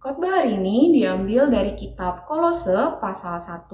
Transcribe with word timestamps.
Khotbah 0.00 0.32
hari 0.32 0.56
ini 0.56 0.96
diambil 0.96 1.52
dari 1.52 1.76
kitab 1.76 2.24
Kolose 2.24 2.96
pasal 3.04 3.36
1 3.36 3.68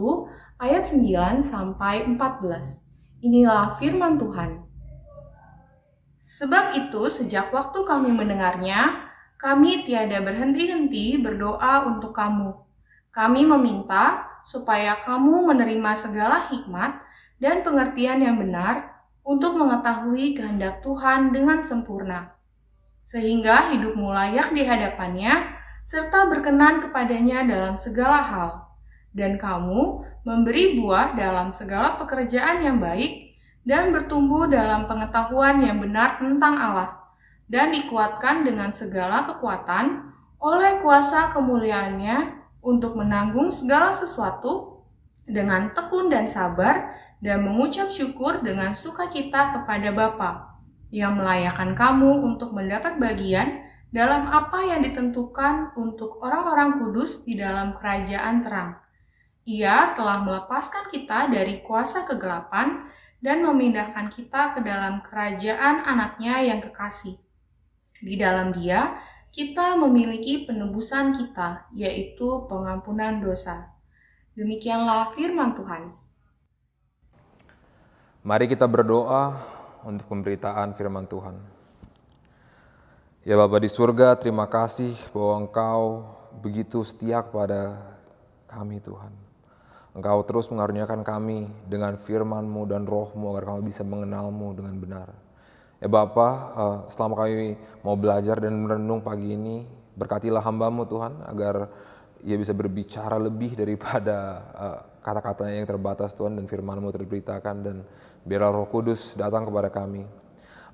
ayat 0.59 0.83
9 0.83 1.47
sampai 1.47 2.03
14. 2.03 3.23
Inilah 3.23 3.79
firman 3.79 4.19
Tuhan. 4.19 4.67
Sebab 6.19 6.83
itu 6.83 7.07
sejak 7.15 7.55
waktu 7.55 7.79
kami 7.87 8.11
mendengarnya, 8.11 9.07
kami 9.39 9.87
tiada 9.87 10.19
berhenti-henti 10.19 11.23
berdoa 11.23 11.87
untuk 11.95 12.11
kamu. 12.11 12.59
Kami 13.15 13.47
meminta 13.47 14.27
supaya 14.43 14.99
kamu 15.07 15.55
menerima 15.55 15.95
segala 15.95 16.51
hikmat 16.51 17.07
dan 17.39 17.63
pengertian 17.63 18.19
yang 18.19 18.35
benar 18.35 18.99
untuk 19.23 19.55
mengetahui 19.55 20.35
kehendak 20.35 20.83
Tuhan 20.83 21.31
dengan 21.31 21.63
sempurna, 21.63 22.35
sehingga 23.07 23.71
hidupmu 23.71 24.11
layak 24.11 24.51
di 24.51 24.67
hadapannya 24.67 25.56
serta 25.87 26.27
berkenan 26.27 26.83
kepadanya 26.83 27.47
dalam 27.47 27.79
segala 27.79 28.19
hal, 28.19 28.49
dan 29.15 29.39
kamu 29.39 30.03
memberi 30.27 30.83
buah 30.83 31.15
dalam 31.15 31.55
segala 31.55 31.95
pekerjaan 31.95 32.67
yang 32.67 32.83
baik 32.83 33.39
dan 33.63 33.95
bertumbuh 33.95 34.51
dalam 34.51 34.91
pengetahuan 34.91 35.63
yang 35.63 35.79
benar 35.79 36.19
tentang 36.19 36.59
Allah, 36.59 36.91
dan 37.47 37.71
dikuatkan 37.71 38.43
dengan 38.43 38.75
segala 38.75 39.31
kekuatan 39.31 40.11
oleh 40.43 40.83
kuasa 40.83 41.31
kemuliaannya 41.31 42.35
untuk 42.67 42.99
menanggung 42.99 43.55
segala 43.55 43.95
sesuatu 43.95 44.83
dengan 45.23 45.71
tekun 45.71 46.11
dan 46.11 46.27
sabar 46.27 46.99
dan 47.23 47.47
mengucap 47.47 47.95
syukur 47.95 48.43
dengan 48.43 48.75
sukacita 48.75 49.55
kepada 49.55 49.95
Bapa 49.95 50.59
yang 50.91 51.15
melayakkan 51.15 51.79
kamu 51.79 52.27
untuk 52.27 52.51
mendapat 52.51 52.99
bagian 52.99 53.66
dalam 53.95 54.27
apa 54.27 54.67
yang 54.67 54.83
ditentukan 54.83 55.75
untuk 55.79 56.19
orang-orang 56.23 56.83
kudus 56.83 57.23
di 57.23 57.39
dalam 57.39 57.79
kerajaan 57.79 58.43
terang. 58.43 58.71
Ia 59.47 59.95
telah 59.95 60.27
melepaskan 60.27 60.91
kita 60.91 61.31
dari 61.31 61.63
kuasa 61.63 62.03
kegelapan 62.03 62.83
dan 63.23 63.47
memindahkan 63.47 64.11
kita 64.11 64.59
ke 64.59 64.61
dalam 64.67 65.07
kerajaan 65.07 65.87
anaknya 65.87 66.43
yang 66.43 66.59
kekasih. 66.59 67.15
Di 68.03 68.19
dalam 68.19 68.51
dia, 68.53 68.99
kita 69.31 69.79
memiliki 69.79 70.45
penebusan 70.45 71.15
kita, 71.15 71.71
yaitu 71.73 72.45
pengampunan 72.51 73.23
dosa. 73.23 73.71
Demikianlah 74.37 75.15
firman 75.15 75.57
Tuhan. 75.57 75.95
Mari 78.27 78.51
kita 78.51 78.67
berdoa 78.67 79.39
untuk 79.87 80.11
pemberitaan 80.11 80.75
firman 80.75 81.07
Tuhan. 81.07 81.56
Ya 83.27 83.35
Bapa 83.35 83.59
di 83.59 83.67
surga, 83.67 84.15
terima 84.15 84.47
kasih 84.47 84.95
bahwa 85.11 85.43
Engkau 85.43 86.07
begitu 86.47 86.87
setia 86.87 87.27
kepada 87.27 87.75
kami 88.47 88.79
Tuhan. 88.79 89.11
Engkau 89.99 90.23
terus 90.23 90.47
mengaruniakan 90.47 91.03
kami 91.03 91.51
dengan 91.67 91.99
firman-Mu 91.99 92.71
dan 92.71 92.87
roh-Mu 92.87 93.35
agar 93.35 93.51
kami 93.51 93.67
bisa 93.67 93.83
mengenal-Mu 93.83 94.55
dengan 94.55 94.79
benar. 94.79 95.11
Ya 95.83 95.91
Bapa, 95.91 96.29
eh, 96.55 96.79
selama 96.87 97.27
kami 97.27 97.59
mau 97.83 97.99
belajar 97.99 98.39
dan 98.39 98.63
merenung 98.63 99.03
pagi 99.03 99.35
ini, 99.35 99.67
berkatilah 99.99 100.47
hambamu 100.47 100.87
Tuhan 100.87 101.27
agar 101.27 101.67
ia 102.23 102.39
bisa 102.39 102.55
berbicara 102.55 103.19
lebih 103.19 103.59
daripada 103.59 104.19
eh, 104.55 104.79
kata-katanya 105.03 105.67
yang 105.67 105.67
terbatas 105.67 106.15
Tuhan 106.15 106.39
dan 106.39 106.47
firman-Mu 106.47 106.95
terberitakan 106.95 107.57
dan 107.67 107.83
biarlah 108.23 108.55
roh 108.55 108.71
kudus 108.71 109.19
datang 109.19 109.51
kepada 109.51 109.67
kami 109.75 110.26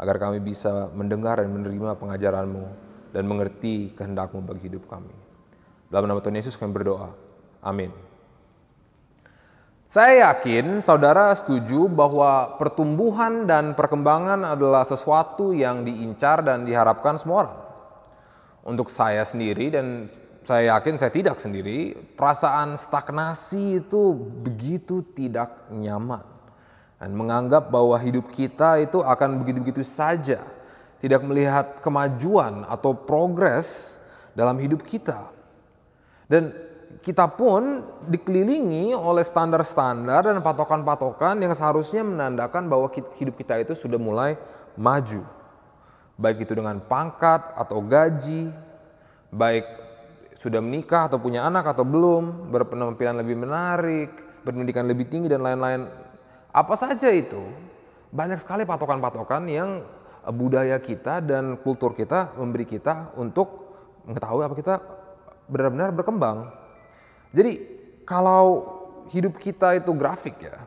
agar 0.02 0.18
kami 0.18 0.42
bisa 0.42 0.90
mendengar 0.98 1.38
dan 1.38 1.54
menerima 1.54 1.94
pengajaran-Mu 1.94 2.66
dan 3.14 3.22
mengerti 3.22 3.94
kehendak-Mu 3.94 4.42
bagi 4.42 4.66
hidup 4.66 4.90
kami. 4.90 5.14
Dalam 5.86 6.10
nama 6.10 6.18
Tuhan 6.18 6.42
Yesus 6.42 6.58
kami 6.58 6.74
berdoa. 6.74 7.14
Amin. 7.62 7.94
Saya 9.86 10.32
yakin 10.32 10.82
saudara 10.82 11.30
setuju 11.36 11.86
bahwa 11.86 12.58
pertumbuhan 12.58 13.46
dan 13.46 13.78
perkembangan 13.78 14.56
adalah 14.56 14.82
sesuatu 14.82 15.54
yang 15.54 15.86
diincar 15.86 16.42
dan 16.42 16.66
diharapkan 16.66 17.14
semua 17.14 17.36
orang. 17.46 17.60
Untuk 18.66 18.88
saya 18.90 19.22
sendiri 19.22 19.70
dan 19.70 20.08
saya 20.42 20.74
yakin 20.74 20.98
saya 20.98 21.12
tidak 21.12 21.38
sendiri, 21.38 21.94
perasaan 22.18 22.74
stagnasi 22.74 23.84
itu 23.84 24.16
begitu 24.16 25.04
tidak 25.14 25.68
nyaman 25.70 26.31
dan 27.02 27.18
menganggap 27.18 27.66
bahwa 27.66 27.98
hidup 27.98 28.30
kita 28.30 28.78
itu 28.78 29.02
akan 29.02 29.42
begitu-begitu 29.42 29.82
saja, 29.82 30.38
tidak 31.02 31.18
melihat 31.26 31.82
kemajuan 31.82 32.62
atau 32.70 32.94
progres 32.94 33.98
dalam 34.38 34.54
hidup 34.62 34.86
kita. 34.86 35.18
Dan 36.30 36.54
kita 37.02 37.26
pun 37.26 37.82
dikelilingi 38.06 38.94
oleh 38.94 39.26
standar-standar 39.26 40.30
dan 40.30 40.38
patokan-patokan 40.46 41.42
yang 41.42 41.50
seharusnya 41.58 42.06
menandakan 42.06 42.70
bahwa 42.70 42.86
hidup 43.18 43.34
kita 43.34 43.58
itu 43.58 43.74
sudah 43.74 43.98
mulai 43.98 44.38
maju. 44.78 45.26
Baik 46.14 46.46
itu 46.46 46.54
dengan 46.54 46.78
pangkat 46.86 47.50
atau 47.58 47.82
gaji, 47.82 48.46
baik 49.34 49.66
sudah 50.38 50.62
menikah 50.62 51.10
atau 51.10 51.18
punya 51.18 51.42
anak 51.42 51.66
atau 51.66 51.82
belum, 51.82 52.54
berpenampilan 52.54 53.18
lebih 53.18 53.42
menarik, 53.42 54.10
berpendidikan 54.46 54.86
lebih 54.86 55.10
tinggi 55.10 55.26
dan 55.26 55.42
lain-lain 55.42 56.01
apa 56.52 56.74
saja 56.76 57.08
itu? 57.08 57.40
Banyak 58.12 58.36
sekali 58.36 58.68
patokan-patokan 58.68 59.48
yang 59.48 59.80
eh, 60.22 60.32
budaya 60.32 60.76
kita 60.76 61.24
dan 61.24 61.56
kultur 61.64 61.96
kita 61.96 62.36
memberi 62.36 62.68
kita 62.68 63.16
untuk 63.16 63.72
mengetahui 64.04 64.44
apa 64.44 64.54
kita 64.54 64.74
benar-benar 65.48 65.90
berkembang. 65.96 66.52
Jadi 67.32 67.52
kalau 68.04 68.68
hidup 69.08 69.40
kita 69.40 69.80
itu 69.80 69.96
grafik 69.96 70.36
ya, 70.44 70.60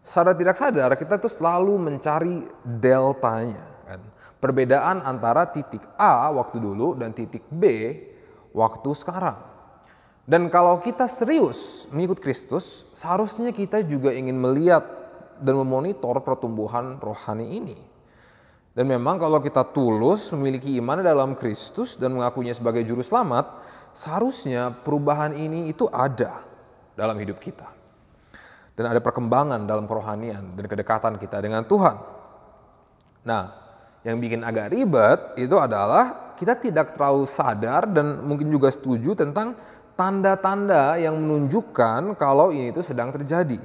sadar 0.00 0.32
tidak 0.32 0.56
sadar 0.56 0.90
kita 0.96 1.20
tuh 1.20 1.28
selalu 1.28 1.76
mencari 1.76 2.48
deltanya. 2.64 3.68
Kan? 3.84 4.00
Perbedaan 4.40 5.04
antara 5.04 5.44
titik 5.52 5.84
A 6.00 6.32
waktu 6.32 6.56
dulu 6.56 6.96
dan 6.96 7.12
titik 7.12 7.44
B 7.52 7.92
waktu 8.56 8.90
sekarang. 8.96 9.36
Dan 10.28 10.52
kalau 10.52 10.76
kita 10.84 11.08
serius 11.08 11.88
mengikut 11.88 12.20
Kristus, 12.20 12.84
seharusnya 12.92 13.48
kita 13.48 13.80
juga 13.80 14.12
ingin 14.12 14.36
melihat 14.36 14.84
dan 15.40 15.54
memonitor 15.58 16.18
pertumbuhan 16.22 16.98
rohani 16.98 17.46
ini. 17.58 17.78
Dan 18.78 18.86
memang 18.86 19.18
kalau 19.18 19.42
kita 19.42 19.66
tulus 19.74 20.30
memiliki 20.30 20.78
iman 20.78 21.02
dalam 21.02 21.34
Kristus 21.34 21.98
dan 21.98 22.14
mengakuinya 22.14 22.54
sebagai 22.54 22.86
juru 22.86 23.02
selamat, 23.02 23.58
seharusnya 23.90 24.70
perubahan 24.70 25.34
ini 25.34 25.66
itu 25.66 25.90
ada 25.90 26.46
dalam 26.94 27.18
hidup 27.18 27.42
kita. 27.42 27.66
Dan 28.78 28.94
ada 28.94 29.02
perkembangan 29.02 29.66
dalam 29.66 29.90
kerohanian 29.90 30.54
dan 30.54 30.64
kedekatan 30.70 31.18
kita 31.18 31.42
dengan 31.42 31.66
Tuhan. 31.66 31.98
Nah, 33.26 33.50
yang 34.06 34.22
bikin 34.22 34.46
agak 34.46 34.70
ribet 34.70 35.34
itu 35.42 35.58
adalah 35.58 36.34
kita 36.38 36.54
tidak 36.54 36.94
terlalu 36.94 37.26
sadar 37.26 37.90
dan 37.90 38.22
mungkin 38.22 38.46
juga 38.46 38.70
setuju 38.70 39.18
tentang 39.18 39.58
tanda-tanda 39.98 40.94
yang 41.02 41.18
menunjukkan 41.18 42.14
kalau 42.14 42.54
ini 42.54 42.70
itu 42.70 42.78
sedang 42.86 43.10
terjadi. 43.10 43.58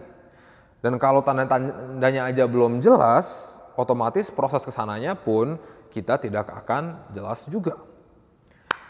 Dan 0.83 0.99
kalau 0.99 1.23
tanda-tandanya 1.23 2.27
aja 2.27 2.43
belum 2.43 2.83
jelas, 2.83 3.57
otomatis 3.79 4.27
proses 4.27 4.67
ke 4.67 4.71
sananya 4.75 5.15
pun 5.15 5.55
kita 5.87 6.19
tidak 6.19 6.51
akan 6.51 6.99
jelas 7.15 7.47
juga. 7.47 7.79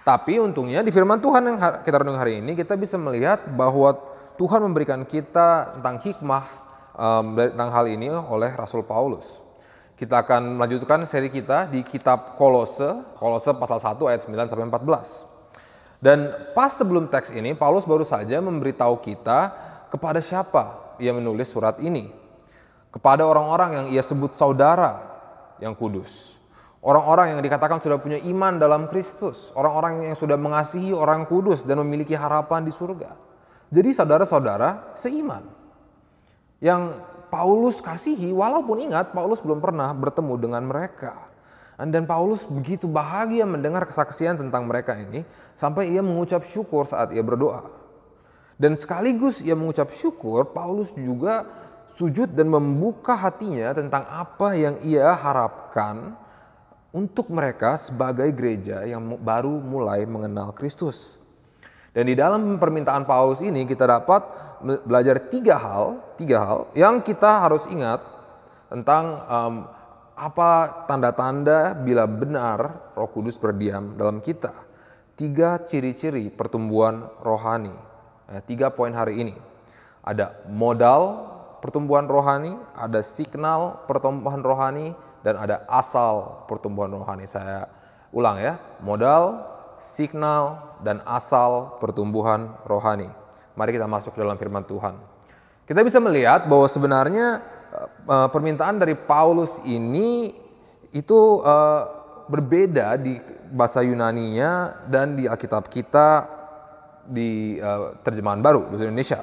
Tapi 0.01 0.41
untungnya 0.41 0.81
di 0.81 0.89
firman 0.89 1.21
Tuhan 1.21 1.53
yang 1.53 1.57
kita 1.85 2.01
renung 2.01 2.17
hari 2.17 2.41
ini 2.41 2.57
kita 2.57 2.73
bisa 2.73 2.97
melihat 2.97 3.45
bahwa 3.53 3.93
Tuhan 4.35 4.65
memberikan 4.65 5.05
kita 5.05 5.77
tentang 5.77 6.01
hikmah 6.01 6.43
um, 6.97 7.37
tentang 7.37 7.69
hal 7.69 7.85
ini 7.85 8.09
oleh 8.09 8.51
Rasul 8.57 8.81
Paulus. 8.81 9.39
Kita 9.93 10.25
akan 10.25 10.57
melanjutkan 10.57 11.05
seri 11.05 11.29
kita 11.29 11.69
di 11.69 11.85
kitab 11.85 12.35
Kolose, 12.41 13.05
Kolose 13.15 13.53
pasal 13.53 13.77
1 13.77 14.09
ayat 14.09 14.25
9 14.25 14.49
sampai 14.49 14.65
14. 14.65 16.01
Dan 16.03 16.19
pas 16.51 16.73
sebelum 16.73 17.07
teks 17.07 17.31
ini 17.31 17.55
Paulus 17.55 17.87
baru 17.87 18.03
saja 18.03 18.41
memberitahu 18.43 18.99
kita 18.99 19.53
kepada 19.87 20.19
siapa 20.19 20.82
ia 20.99 21.13
menulis 21.13 21.49
surat 21.49 21.79
ini 21.81 22.09
kepada 22.93 23.25
orang-orang 23.25 23.69
yang 23.73 23.87
ia 23.89 24.03
sebut 24.05 24.37
saudara 24.37 25.01
yang 25.57 25.73
kudus. 25.73 26.37
Orang-orang 26.83 27.33
yang 27.33 27.41
dikatakan 27.41 27.79
sudah 27.79 27.95
punya 27.97 28.19
iman 28.27 28.59
dalam 28.59 28.91
Kristus, 28.91 29.55
orang-orang 29.55 30.11
yang 30.11 30.17
sudah 30.19 30.35
mengasihi 30.35 30.91
orang 30.91 31.23
kudus 31.25 31.63
dan 31.63 31.79
memiliki 31.79 32.11
harapan 32.11 32.67
di 32.67 32.75
surga. 32.75 33.15
Jadi 33.71 33.89
saudara-saudara 33.95 34.93
seiman. 34.93 35.47
Yang 36.59 37.01
Paulus 37.33 37.81
kasihi 37.81 38.29
walaupun 38.29 38.83
ingat 38.83 39.09
Paulus 39.15 39.41
belum 39.41 39.57
pernah 39.63 39.89
bertemu 39.95 40.33
dengan 40.37 40.63
mereka. 40.67 41.33
Dan 41.81 42.05
Paulus 42.05 42.45
begitu 42.45 42.85
bahagia 42.85 43.49
mendengar 43.49 43.83
kesaksian 43.89 44.37
tentang 44.37 44.69
mereka 44.69 44.93
ini 44.93 45.25
sampai 45.57 45.89
ia 45.89 46.05
mengucap 46.05 46.45
syukur 46.45 46.85
saat 46.85 47.09
ia 47.11 47.25
berdoa. 47.25 47.82
Dan 48.63 48.79
sekaligus 48.79 49.43
ia 49.43 49.59
mengucap 49.59 49.91
syukur, 49.91 50.55
Paulus 50.55 50.95
juga 50.95 51.43
sujud 51.99 52.31
dan 52.31 52.47
membuka 52.47 53.11
hatinya 53.11 53.75
tentang 53.75 54.07
apa 54.07 54.55
yang 54.55 54.79
ia 54.87 55.11
harapkan 55.11 56.15
untuk 56.95 57.27
mereka 57.27 57.75
sebagai 57.75 58.31
gereja 58.31 58.87
yang 58.87 59.19
baru 59.19 59.59
mulai 59.59 60.07
mengenal 60.07 60.55
Kristus. 60.55 61.19
Dan 61.91 62.07
di 62.07 62.15
dalam 62.15 62.55
permintaan 62.55 63.03
Paulus 63.03 63.43
ini 63.43 63.67
kita 63.67 63.83
dapat 63.83 64.23
belajar 64.87 65.27
tiga 65.27 65.59
hal, 65.59 66.15
tiga 66.15 66.39
hal 66.39 66.59
yang 66.71 67.03
kita 67.03 67.43
harus 67.43 67.67
ingat 67.67 67.99
tentang 68.71 69.05
um, 69.27 69.55
apa 70.15 70.87
tanda-tanda 70.87 71.75
bila 71.75 72.07
benar 72.07 72.95
Roh 72.95 73.11
Kudus 73.11 73.35
berdiam 73.35 73.99
dalam 73.99 74.23
kita. 74.23 74.55
Tiga 75.19 75.59
ciri-ciri 75.67 76.31
pertumbuhan 76.31 77.05
rohani. 77.19 77.92
Eh, 78.31 78.41
tiga 78.47 78.71
poin 78.71 78.95
hari 78.95 79.19
ini. 79.19 79.35
Ada 80.03 80.47
modal 80.47 81.27
pertumbuhan 81.59 82.07
rohani, 82.07 82.55
ada 82.75 83.03
signal 83.03 83.83
pertumbuhan 83.87 84.39
rohani, 84.39 84.95
dan 85.23 85.39
ada 85.39 85.63
asal 85.67 86.43
pertumbuhan 86.47 86.91
rohani. 86.91 87.27
Saya 87.27 87.67
ulang 88.15 88.39
ya, 88.39 88.59
modal, 88.83 89.43
signal, 89.79 90.75
dan 90.83 91.03
asal 91.03 91.79
pertumbuhan 91.79 92.51
rohani. 92.67 93.07
Mari 93.55 93.75
kita 93.75 93.87
masuk 93.87 94.15
ke 94.15 94.19
dalam 94.23 94.39
firman 94.39 94.63
Tuhan. 94.67 94.95
Kita 95.63 95.79
bisa 95.83 96.03
melihat 96.03 96.47
bahwa 96.51 96.67
sebenarnya 96.67 97.39
uh, 98.07 98.27
permintaan 98.27 98.83
dari 98.83 98.99
Paulus 98.99 99.63
ini 99.63 100.35
itu 100.93 101.41
berbeda 102.29 103.01
di 103.01 103.17
bahasa 103.49 103.81
Yunaninya 103.81 104.85
dan 104.85 105.17
di 105.17 105.25
Alkitab 105.25 105.65
kita 105.65 106.29
di 107.07 107.59
uh, 107.59 107.95
terjemahan 108.01 108.39
baru 108.39 108.67
bahasa 108.67 108.87
Indonesia. 108.87 109.19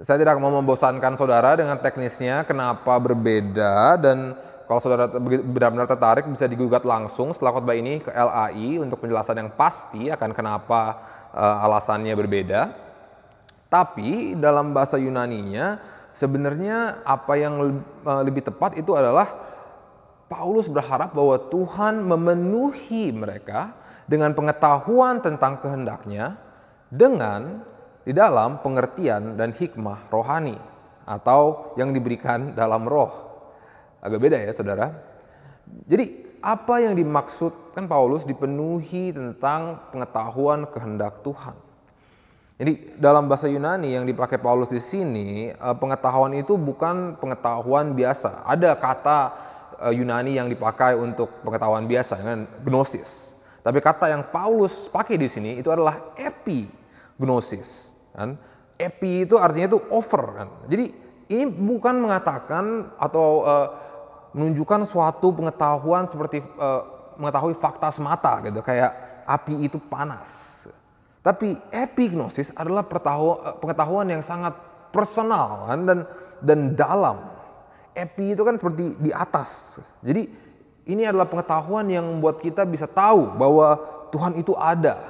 Saya 0.00 0.16
tidak 0.16 0.40
mau 0.40 0.48
membosankan 0.48 1.18
saudara 1.18 1.58
dengan 1.60 1.76
teknisnya 1.76 2.48
kenapa 2.48 2.96
berbeda 2.96 4.00
dan 4.00 4.32
kalau 4.64 4.78
saudara 4.78 5.10
benar-benar 5.18 5.90
tertarik 5.90 6.30
bisa 6.30 6.46
digugat 6.46 6.86
langsung 6.86 7.34
setelah 7.34 7.58
khotbah 7.58 7.74
ini 7.74 7.98
ke 8.00 8.08
LAI 8.14 8.78
untuk 8.78 9.02
penjelasan 9.02 9.42
yang 9.42 9.50
pasti 9.50 10.08
akan 10.08 10.30
kenapa 10.30 10.80
uh, 11.34 11.66
alasannya 11.66 12.14
berbeda. 12.14 12.70
Tapi 13.66 14.38
dalam 14.38 14.70
bahasa 14.70 14.94
Yunaninya 14.94 15.82
sebenarnya 16.14 17.02
apa 17.02 17.34
yang 17.34 17.82
uh, 18.06 18.22
lebih 18.22 18.46
tepat 18.46 18.78
itu 18.78 18.94
adalah 18.94 19.26
Paulus 20.30 20.70
berharap 20.70 21.18
bahwa 21.18 21.34
Tuhan 21.50 22.06
memenuhi 22.06 23.10
mereka 23.10 23.74
dengan 24.06 24.30
pengetahuan 24.38 25.18
tentang 25.18 25.58
kehendaknya 25.58 26.38
dengan 26.90 27.62
di 28.02 28.10
dalam 28.10 28.58
pengertian 28.60 29.38
dan 29.38 29.54
hikmah 29.54 30.10
rohani 30.10 30.58
atau 31.06 31.72
yang 31.78 31.94
diberikan 31.94 32.52
dalam 32.58 32.86
roh. 32.86 33.10
Agak 34.02 34.18
beda 34.18 34.38
ya 34.42 34.50
saudara. 34.50 34.90
Jadi 35.86 36.30
apa 36.40 36.80
yang 36.80 36.96
dimaksudkan 36.96 37.84
Paulus 37.84 38.24
dipenuhi 38.24 39.12
tentang 39.12 39.90
pengetahuan 39.92 40.66
kehendak 40.72 41.20
Tuhan. 41.20 41.54
Jadi 42.60 43.00
dalam 43.00 43.24
bahasa 43.24 43.48
Yunani 43.48 43.96
yang 43.96 44.04
dipakai 44.04 44.36
Paulus 44.36 44.68
di 44.68 44.80
sini 44.80 45.48
eh, 45.48 45.76
pengetahuan 45.80 46.36
itu 46.36 46.60
bukan 46.60 47.16
pengetahuan 47.16 47.96
biasa. 47.96 48.44
Ada 48.44 48.76
kata 48.76 49.18
eh, 49.88 49.92
Yunani 49.96 50.36
yang 50.36 50.48
dipakai 50.48 50.96
untuk 50.96 51.40
pengetahuan 51.44 51.88
biasa 51.88 52.20
dengan 52.20 52.44
gnosis. 52.64 53.36
Tapi 53.60 53.80
kata 53.80 54.08
yang 54.08 54.24
Paulus 54.32 54.88
pakai 54.88 55.20
di 55.20 55.28
sini 55.28 55.60
itu 55.60 55.68
adalah 55.68 56.16
epignosis. 57.20 57.92
Kan? 58.16 58.40
Epi 58.80 59.28
itu 59.28 59.36
artinya 59.36 59.76
itu 59.76 59.80
over 59.92 60.24
kan. 60.40 60.48
Jadi 60.72 60.88
ini 61.28 61.44
bukan 61.44 62.00
mengatakan 62.00 62.96
atau 62.96 63.44
uh, 63.44 63.68
menunjukkan 64.32 64.88
suatu 64.88 65.36
pengetahuan 65.36 66.08
seperti 66.08 66.40
uh, 66.56 67.12
mengetahui 67.20 67.52
fakta 67.60 67.92
semata 67.92 68.40
gitu 68.48 68.64
kayak 68.64 69.22
api 69.28 69.68
itu 69.68 69.76
panas. 69.76 70.48
Tapi 71.20 71.52
epignosis 71.68 72.48
adalah 72.56 72.80
eh, 72.88 73.36
pengetahuan 73.60 74.08
yang 74.08 74.24
sangat 74.24 74.56
personal 74.88 75.68
kan 75.68 75.84
dan 75.84 75.98
dan 76.40 76.58
dalam. 76.72 77.20
Epi 77.92 78.32
itu 78.32 78.40
kan 78.40 78.56
seperti 78.56 78.96
di 78.96 79.12
atas. 79.12 79.76
Jadi 80.00 80.24
ini 80.88 81.04
adalah 81.04 81.28
pengetahuan 81.28 81.84
yang 81.92 82.08
membuat 82.08 82.40
kita 82.40 82.64
bisa 82.64 82.88
tahu 82.88 83.36
bahwa 83.36 83.76
Tuhan 84.08 84.40
itu 84.40 84.56
ada 84.56 85.09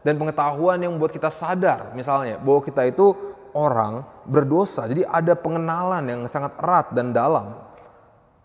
dan 0.00 0.16
pengetahuan 0.16 0.80
yang 0.80 0.96
membuat 0.96 1.12
kita 1.12 1.28
sadar 1.28 1.92
misalnya 1.92 2.40
bahwa 2.40 2.60
kita 2.64 2.88
itu 2.88 3.12
orang 3.52 4.06
berdosa. 4.26 4.86
Jadi 4.86 5.02
ada 5.06 5.34
pengenalan 5.34 6.04
yang 6.06 6.20
sangat 6.30 6.56
erat 6.62 6.94
dan 6.94 7.10
dalam 7.10 7.58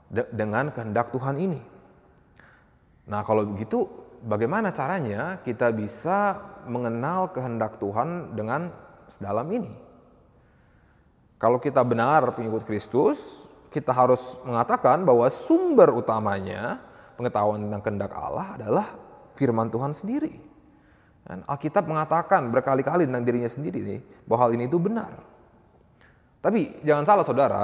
de 0.09 0.25
dengan 0.33 0.69
kehendak 0.73 1.09
Tuhan 1.13 1.37
ini. 1.37 1.61
Nah, 3.05 3.21
kalau 3.21 3.45
begitu 3.45 3.85
bagaimana 4.25 4.73
caranya 4.73 5.37
kita 5.45 5.69
bisa 5.69 6.37
mengenal 6.65 7.29
kehendak 7.29 7.77
Tuhan 7.77 8.33
dengan 8.33 8.73
sedalam 9.09 9.45
ini? 9.53 9.71
Kalau 11.37 11.61
kita 11.61 11.85
benar 11.85 12.33
pengikut 12.33 12.65
Kristus, 12.65 13.49
kita 13.69 13.91
harus 13.91 14.39
mengatakan 14.47 15.03
bahwa 15.03 15.27
sumber 15.29 15.91
utamanya 15.93 16.79
pengetahuan 17.19 17.67
tentang 17.67 17.81
kehendak 17.83 18.13
Allah 18.15 18.55
adalah 18.55 18.87
firman 19.35 19.67
Tuhan 19.69 19.91
sendiri. 19.91 20.44
Dan 21.25 21.41
Alkitab 21.49 21.89
mengatakan 21.89 22.53
berkali-kali 22.53 23.09
tentang 23.09 23.25
dirinya 23.25 23.49
sendiri 23.49 23.81
nih, 23.81 23.99
bahwa 24.29 24.45
hal 24.45 24.51
ini 24.53 24.69
itu 24.69 24.77
benar. 24.77 25.17
Tapi 26.45 26.85
jangan 26.85 27.03
salah 27.09 27.25
saudara, 27.25 27.63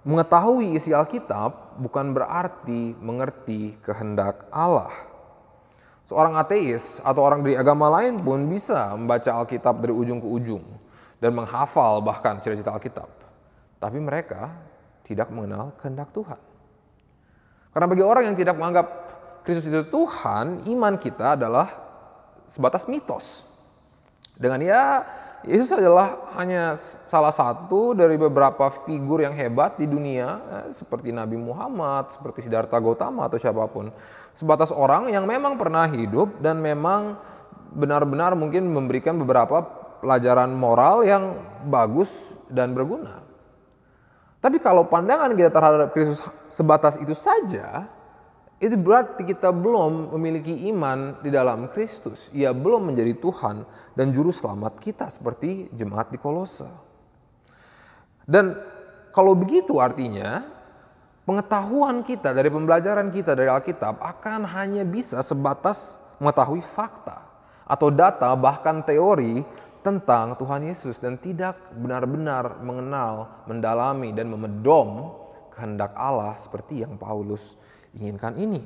Mengetahui 0.00 0.80
isi 0.80 0.96
Alkitab 0.96 1.76
bukan 1.76 2.16
berarti 2.16 2.96
mengerti 2.96 3.76
kehendak 3.84 4.48
Allah. 4.48 4.88
Seorang 6.08 6.40
ateis 6.40 7.04
atau 7.04 7.20
orang 7.20 7.44
dari 7.44 7.60
agama 7.60 7.92
lain 7.92 8.16
pun 8.16 8.48
bisa 8.48 8.96
membaca 8.96 9.44
Alkitab 9.44 9.84
dari 9.84 9.92
ujung 9.92 10.24
ke 10.24 10.28
ujung 10.28 10.64
dan 11.20 11.36
menghafal 11.36 12.00
bahkan 12.00 12.40
cerita 12.40 12.72
Alkitab. 12.72 13.12
Tapi 13.76 14.00
mereka 14.00 14.56
tidak 15.04 15.28
mengenal 15.28 15.76
kehendak 15.76 16.08
Tuhan. 16.16 16.40
Karena 17.70 17.86
bagi 17.86 18.04
orang 18.04 18.24
yang 18.32 18.36
tidak 18.40 18.56
menganggap 18.56 18.86
Kristus 19.44 19.68
itu 19.68 19.84
Tuhan, 19.84 20.64
iman 20.64 20.96
kita 20.96 21.36
adalah 21.36 21.89
sebatas 22.50 22.84
mitos. 22.90 23.46
Dengan 24.36 24.60
ya 24.60 24.82
Yesus 25.40 25.72
adalah 25.72 26.28
hanya 26.36 26.76
salah 27.08 27.32
satu 27.32 27.96
dari 27.96 28.20
beberapa 28.20 28.68
figur 28.84 29.24
yang 29.24 29.32
hebat 29.32 29.80
di 29.80 29.88
dunia, 29.88 30.36
eh, 30.36 30.66
seperti 30.68 31.16
Nabi 31.16 31.40
Muhammad, 31.40 32.12
seperti 32.12 32.44
Siddhartha 32.44 32.76
Gautama 32.76 33.24
atau 33.24 33.40
siapa 33.40 33.64
pun. 33.72 33.88
Sebatas 34.36 34.68
orang 34.68 35.08
yang 35.08 35.24
memang 35.24 35.56
pernah 35.56 35.88
hidup 35.88 36.36
dan 36.44 36.60
memang 36.60 37.16
benar-benar 37.72 38.36
mungkin 38.36 38.68
memberikan 38.68 39.16
beberapa 39.16 39.64
pelajaran 40.04 40.52
moral 40.52 41.08
yang 41.08 41.40
bagus 41.64 42.36
dan 42.52 42.76
berguna. 42.76 43.24
Tapi 44.44 44.60
kalau 44.60 44.88
pandangan 44.88 45.32
kita 45.32 45.48
terhadap 45.48 45.88
Kristus 45.92 46.20
sebatas 46.52 47.00
itu 47.00 47.16
saja, 47.16 47.88
itu 48.60 48.76
berarti 48.76 49.24
kita 49.24 49.56
belum 49.56 50.12
memiliki 50.12 50.68
iman 50.68 51.16
di 51.24 51.32
dalam 51.32 51.72
Kristus. 51.72 52.28
Ia 52.36 52.52
belum 52.52 52.92
menjadi 52.92 53.16
Tuhan 53.16 53.64
dan 53.96 54.12
juru 54.12 54.28
selamat 54.28 54.76
kita 54.76 55.08
seperti 55.08 55.72
jemaat 55.72 56.12
di 56.12 56.20
Kolose. 56.20 56.68
Dan 58.28 58.52
kalau 59.16 59.32
begitu 59.32 59.80
artinya 59.80 60.44
pengetahuan 61.24 62.04
kita 62.04 62.36
dari 62.36 62.52
pembelajaran 62.52 63.08
kita 63.08 63.32
dari 63.32 63.48
Alkitab 63.48 63.96
akan 63.96 64.44
hanya 64.52 64.84
bisa 64.84 65.24
sebatas 65.24 65.96
mengetahui 66.20 66.60
fakta 66.60 67.24
atau 67.64 67.88
data 67.88 68.28
bahkan 68.36 68.84
teori 68.84 69.40
tentang 69.80 70.36
Tuhan 70.36 70.68
Yesus 70.68 71.00
dan 71.00 71.16
tidak 71.16 71.56
benar-benar 71.72 72.60
mengenal, 72.60 73.40
mendalami 73.48 74.12
dan 74.12 74.28
memedom 74.28 75.16
kehendak 75.56 75.96
Allah 75.96 76.36
seperti 76.36 76.84
yang 76.84 77.00
Paulus 77.00 77.56
inginkan 77.96 78.36
ini. 78.38 78.62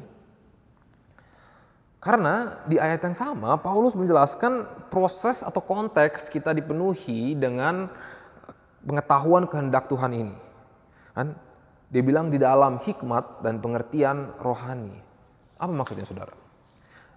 Karena 2.04 2.61
di 2.69 2.76
ayat 2.76 3.00
yang 3.00 3.16
sama 3.16 3.57
Paulus 3.57 3.97
menjelaskan 3.97 4.69
proses 4.93 5.40
atau 5.40 5.64
konteks 5.64 6.28
kita 6.28 6.52
dipenuhi 6.52 7.33
dengan 7.33 7.88
pengetahuan 8.85 9.49
kehendak 9.49 9.88
Tuhan 9.88 10.12
ini. 10.12 10.37
Kan? 11.16 11.33
Dia 11.88 12.02
bilang 12.04 12.28
di 12.28 12.37
dalam 12.37 12.76
hikmat 12.76 13.40
dan 13.40 13.64
pengertian 13.64 14.37
rohani. 14.37 14.93
Apa 15.57 15.73
maksudnya 15.73 16.04
saudara? 16.04 16.37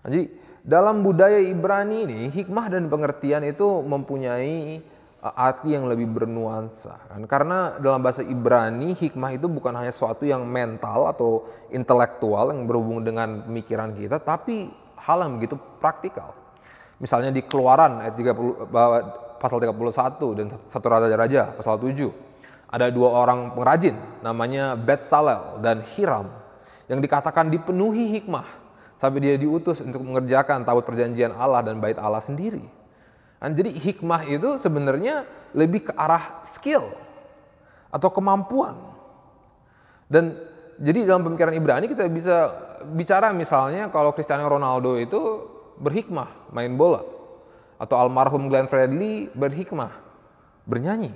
Jadi 0.07 0.31
dalam 0.63 1.03
budaya 1.03 1.39
Ibrani 1.39 2.07
ini 2.07 2.19
hikmah 2.31 2.71
dan 2.71 2.87
pengertian 2.87 3.43
itu 3.43 3.83
mempunyai 3.83 4.79
arti 5.21 5.73
yang 5.73 5.89
lebih 5.89 6.07
bernuansa 6.07 7.09
kan? 7.09 7.21
Karena 7.25 7.75
dalam 7.81 7.99
bahasa 7.99 8.21
Ibrani 8.21 8.93
hikmah 8.93 9.33
itu 9.33 9.49
bukan 9.49 9.73
hanya 9.73 9.89
sesuatu 9.89 10.23
yang 10.23 10.45
mental 10.45 11.09
atau 11.09 11.49
intelektual 11.73 12.53
yang 12.53 12.69
berhubung 12.69 13.01
dengan 13.01 13.43
pemikiran 13.45 13.97
kita 13.97 14.21
tapi 14.21 14.69
hal 15.01 15.25
yang 15.25 15.41
begitu 15.41 15.57
praktikal. 15.81 16.33
Misalnya 16.97 17.29
di 17.29 17.45
keluaran 17.45 18.01
ayat 18.01 18.17
30 18.17 18.69
pasal 19.37 19.61
31 19.61 20.37
dan 20.37 20.45
satu 20.65 20.85
raja-raja 20.89 21.53
pasal 21.53 21.77
7 21.77 22.09
ada 22.67 22.91
dua 22.91 23.23
orang 23.23 23.53
pengrajin 23.55 23.95
namanya 24.25 24.75
Betsalel 24.75 25.61
dan 25.63 25.85
Hiram 25.95 26.27
yang 26.91 26.99
dikatakan 26.99 27.47
dipenuhi 27.47 28.17
hikmah 28.19 28.43
sampai 28.97 29.21
dia 29.21 29.35
diutus 29.37 29.79
untuk 29.79 30.03
mengerjakan 30.03 30.65
tabut 30.65 30.83
perjanjian 30.83 31.31
Allah 31.31 31.63
dan 31.63 31.79
bait 31.79 31.95
Allah 32.01 32.19
sendiri 32.19 32.65
jadi 33.53 33.69
hikmah 33.69 34.25
itu 34.25 34.57
sebenarnya 34.57 35.21
lebih 35.53 35.89
ke 35.89 35.93
arah 35.93 36.41
skill 36.41 36.89
atau 37.93 38.09
kemampuan. 38.09 38.73
Dan 40.09 40.33
jadi 40.81 41.05
dalam 41.05 41.25
pemikiran 41.25 41.53
Ibrani 41.53 41.85
kita 41.89 42.09
bisa 42.09 42.49
bicara 42.89 43.29
misalnya 43.33 43.89
kalau 43.93 44.13
Cristiano 44.13 44.45
Ronaldo 44.45 44.97
itu 44.97 45.21
berhikmah 45.77 46.49
main 46.53 46.73
bola 46.73 47.05
atau 47.77 47.95
almarhum 47.97 48.49
Glenn 48.49 48.65
Fredly 48.65 49.29
berhikmah 49.33 49.93
bernyanyi. 50.65 51.13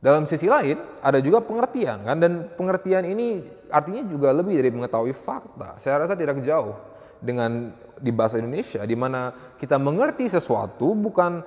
Dalam 0.00 0.24
sisi 0.24 0.48
lain 0.48 0.80
ada 1.04 1.18
juga 1.20 1.44
pengertian 1.44 2.06
kan 2.06 2.16
dan 2.16 2.48
pengertian 2.56 3.04
ini 3.04 3.44
artinya 3.68 4.06
juga 4.06 4.32
lebih 4.32 4.56
dari 4.56 4.70
mengetahui 4.72 5.12
fakta. 5.12 5.76
Saya 5.82 6.06
rasa 6.06 6.14
tidak 6.14 6.40
jauh 6.46 6.72
dengan 7.20 7.72
di 8.00 8.10
bahasa 8.10 8.40
Indonesia 8.40 8.80
di 8.82 8.96
mana 8.96 9.32
kita 9.60 9.76
mengerti 9.76 10.24
sesuatu 10.26 10.96
bukan 10.96 11.44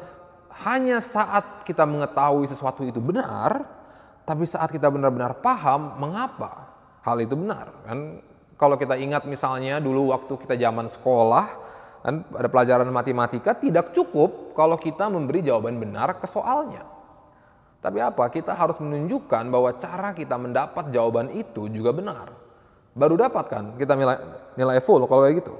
hanya 0.61 1.01
saat 1.01 1.65
kita 1.65 1.81
mengetahui 1.83 2.45
sesuatu 2.45 2.85
itu 2.85 3.01
benar, 3.01 3.65
tapi 4.21 4.45
saat 4.45 4.69
kita 4.69 4.85
benar-benar 4.93 5.41
paham 5.41 5.97
mengapa 5.97 6.69
hal 7.01 7.17
itu 7.25 7.33
benar. 7.33 7.73
Kan 7.89 8.21
kalau 8.53 8.77
kita 8.77 8.93
ingat 8.93 9.25
misalnya 9.25 9.81
dulu 9.81 10.13
waktu 10.13 10.37
kita 10.37 10.53
zaman 10.53 10.85
sekolah, 10.85 11.45
kan 12.05 12.21
ada 12.37 12.49
pelajaran 12.53 12.87
matematika 12.93 13.57
tidak 13.57 13.91
cukup 13.97 14.53
kalau 14.53 14.77
kita 14.77 15.09
memberi 15.09 15.41
jawaban 15.41 15.81
benar 15.81 16.21
ke 16.21 16.29
soalnya. 16.29 16.85
Tapi 17.83 17.99
apa? 17.99 18.29
Kita 18.31 18.55
harus 18.55 18.79
menunjukkan 18.79 19.43
bahwa 19.51 19.75
cara 19.75 20.15
kita 20.15 20.39
mendapat 20.39 20.93
jawaban 20.93 21.33
itu 21.35 21.67
juga 21.67 21.91
benar. 21.91 22.42
Baru 22.93 23.17
dapat 23.17 23.45
kan 23.49 23.73
kita 23.77 23.97
nilai, 23.97 24.17
nilai 24.53 24.77
full 24.81 25.01
kalau 25.09 25.25
kayak 25.25 25.41
gitu. 25.41 25.53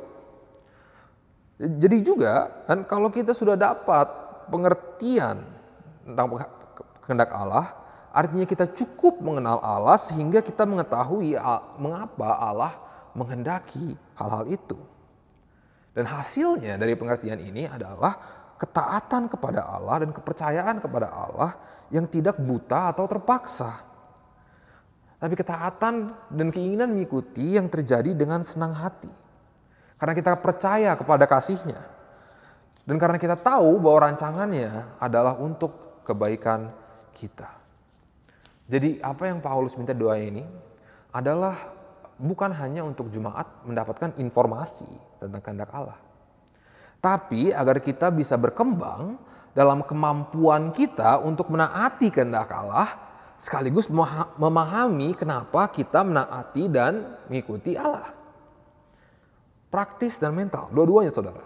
Jadi 1.57 1.97
juga 2.05 2.65
kan 2.69 2.85
kalau 2.85 3.09
kita 3.09 3.33
sudah 3.33 3.57
dapat 3.57 4.05
pengertian 4.49 5.41
tentang 6.05 6.27
kehendak 7.01 7.29
Allah, 7.33 7.73
artinya 8.13 8.45
kita 8.45 8.69
cukup 8.69 9.21
mengenal 9.21 9.57
Allah 9.61 9.97
sehingga 9.97 10.45
kita 10.45 10.65
mengetahui 10.65 11.37
mengapa 11.81 12.29
Allah 12.37 12.73
menghendaki 13.17 13.97
hal-hal 14.17 14.45
itu. 14.49 14.77
Dan 15.93 16.09
hasilnya 16.09 16.77
dari 16.81 16.97
pengertian 16.97 17.37
ini 17.37 17.69
adalah 17.69 18.17
ketaatan 18.57 19.29
kepada 19.29 19.61
Allah 19.69 20.05
dan 20.05 20.09
kepercayaan 20.09 20.81
kepada 20.81 21.07
Allah 21.13 21.53
yang 21.93 22.09
tidak 22.09 22.41
buta 22.41 22.89
atau 22.89 23.05
terpaksa. 23.05 23.92
Tapi 25.23 25.39
ketaatan 25.39 26.11
dan 26.35 26.47
keinginan 26.51 26.91
mengikuti 26.91 27.55
yang 27.55 27.71
terjadi 27.71 28.11
dengan 28.11 28.43
senang 28.43 28.75
hati. 28.75 29.07
Karena 29.95 30.11
kita 30.11 30.35
percaya 30.35 30.91
kepada 30.99 31.23
kasihnya. 31.23 31.79
Dan 32.83 32.99
karena 32.99 33.15
kita 33.15 33.39
tahu 33.39 33.79
bahwa 33.79 34.11
rancangannya 34.11 34.99
adalah 34.99 35.39
untuk 35.39 36.03
kebaikan 36.03 36.67
kita. 37.15 37.47
Jadi 38.67 38.99
apa 38.99 39.31
yang 39.31 39.39
Paulus 39.39 39.79
minta 39.79 39.95
doa 39.95 40.19
ini 40.19 40.43
adalah 41.15 41.55
bukan 42.19 42.51
hanya 42.51 42.83
untuk 42.83 43.07
jemaat 43.07 43.63
mendapatkan 43.63 44.19
informasi 44.19 44.91
tentang 45.23 45.39
kehendak 45.39 45.71
Allah 45.71 45.95
tapi 47.03 47.51
agar 47.51 47.83
kita 47.83 48.07
bisa 48.15 48.39
berkembang 48.39 49.19
dalam 49.51 49.83
kemampuan 49.83 50.71
kita 50.71 51.19
untuk 51.19 51.51
menaati 51.51 52.07
kehendak 52.07 52.47
Allah 52.47 52.87
sekaligus 53.37 53.91
memahami 54.39 55.13
kenapa 55.17 55.67
kita 55.71 56.01
menaati 56.05 56.69
dan 56.71 57.17
mengikuti 57.27 57.75
Allah. 57.75 58.13
Praktis 59.73 60.21
dan 60.21 60.37
mental, 60.37 60.69
dua-duanya 60.69 61.09
saudara. 61.09 61.41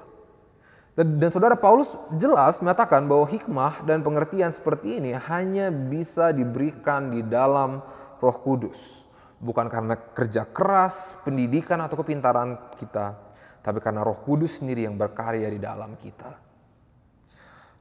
Dan, 0.97 1.21
dan 1.21 1.29
saudara 1.29 1.53
Paulus 1.53 1.93
jelas 2.17 2.57
mengatakan 2.59 3.05
bahwa 3.05 3.29
hikmah 3.29 3.85
dan 3.85 4.01
pengertian 4.01 4.49
seperti 4.49 4.97
ini 4.97 5.13
hanya 5.13 5.69
bisa 5.69 6.33
diberikan 6.33 7.13
di 7.13 7.21
dalam 7.21 7.79
roh 8.17 8.37
kudus. 8.41 9.05
Bukan 9.37 9.69
karena 9.69 9.93
kerja 9.93 10.49
keras, 10.49 11.13
pendidikan 11.21 11.77
atau 11.85 12.01
kepintaran 12.01 12.57
kita, 12.73 13.13
tapi 13.61 13.77
karena 13.77 14.01
Roh 14.01 14.17
Kudus 14.25 14.57
sendiri 14.57 14.89
yang 14.89 14.97
berkarya 14.97 15.45
di 15.51 15.61
dalam 15.61 15.93
kita. 16.01 16.33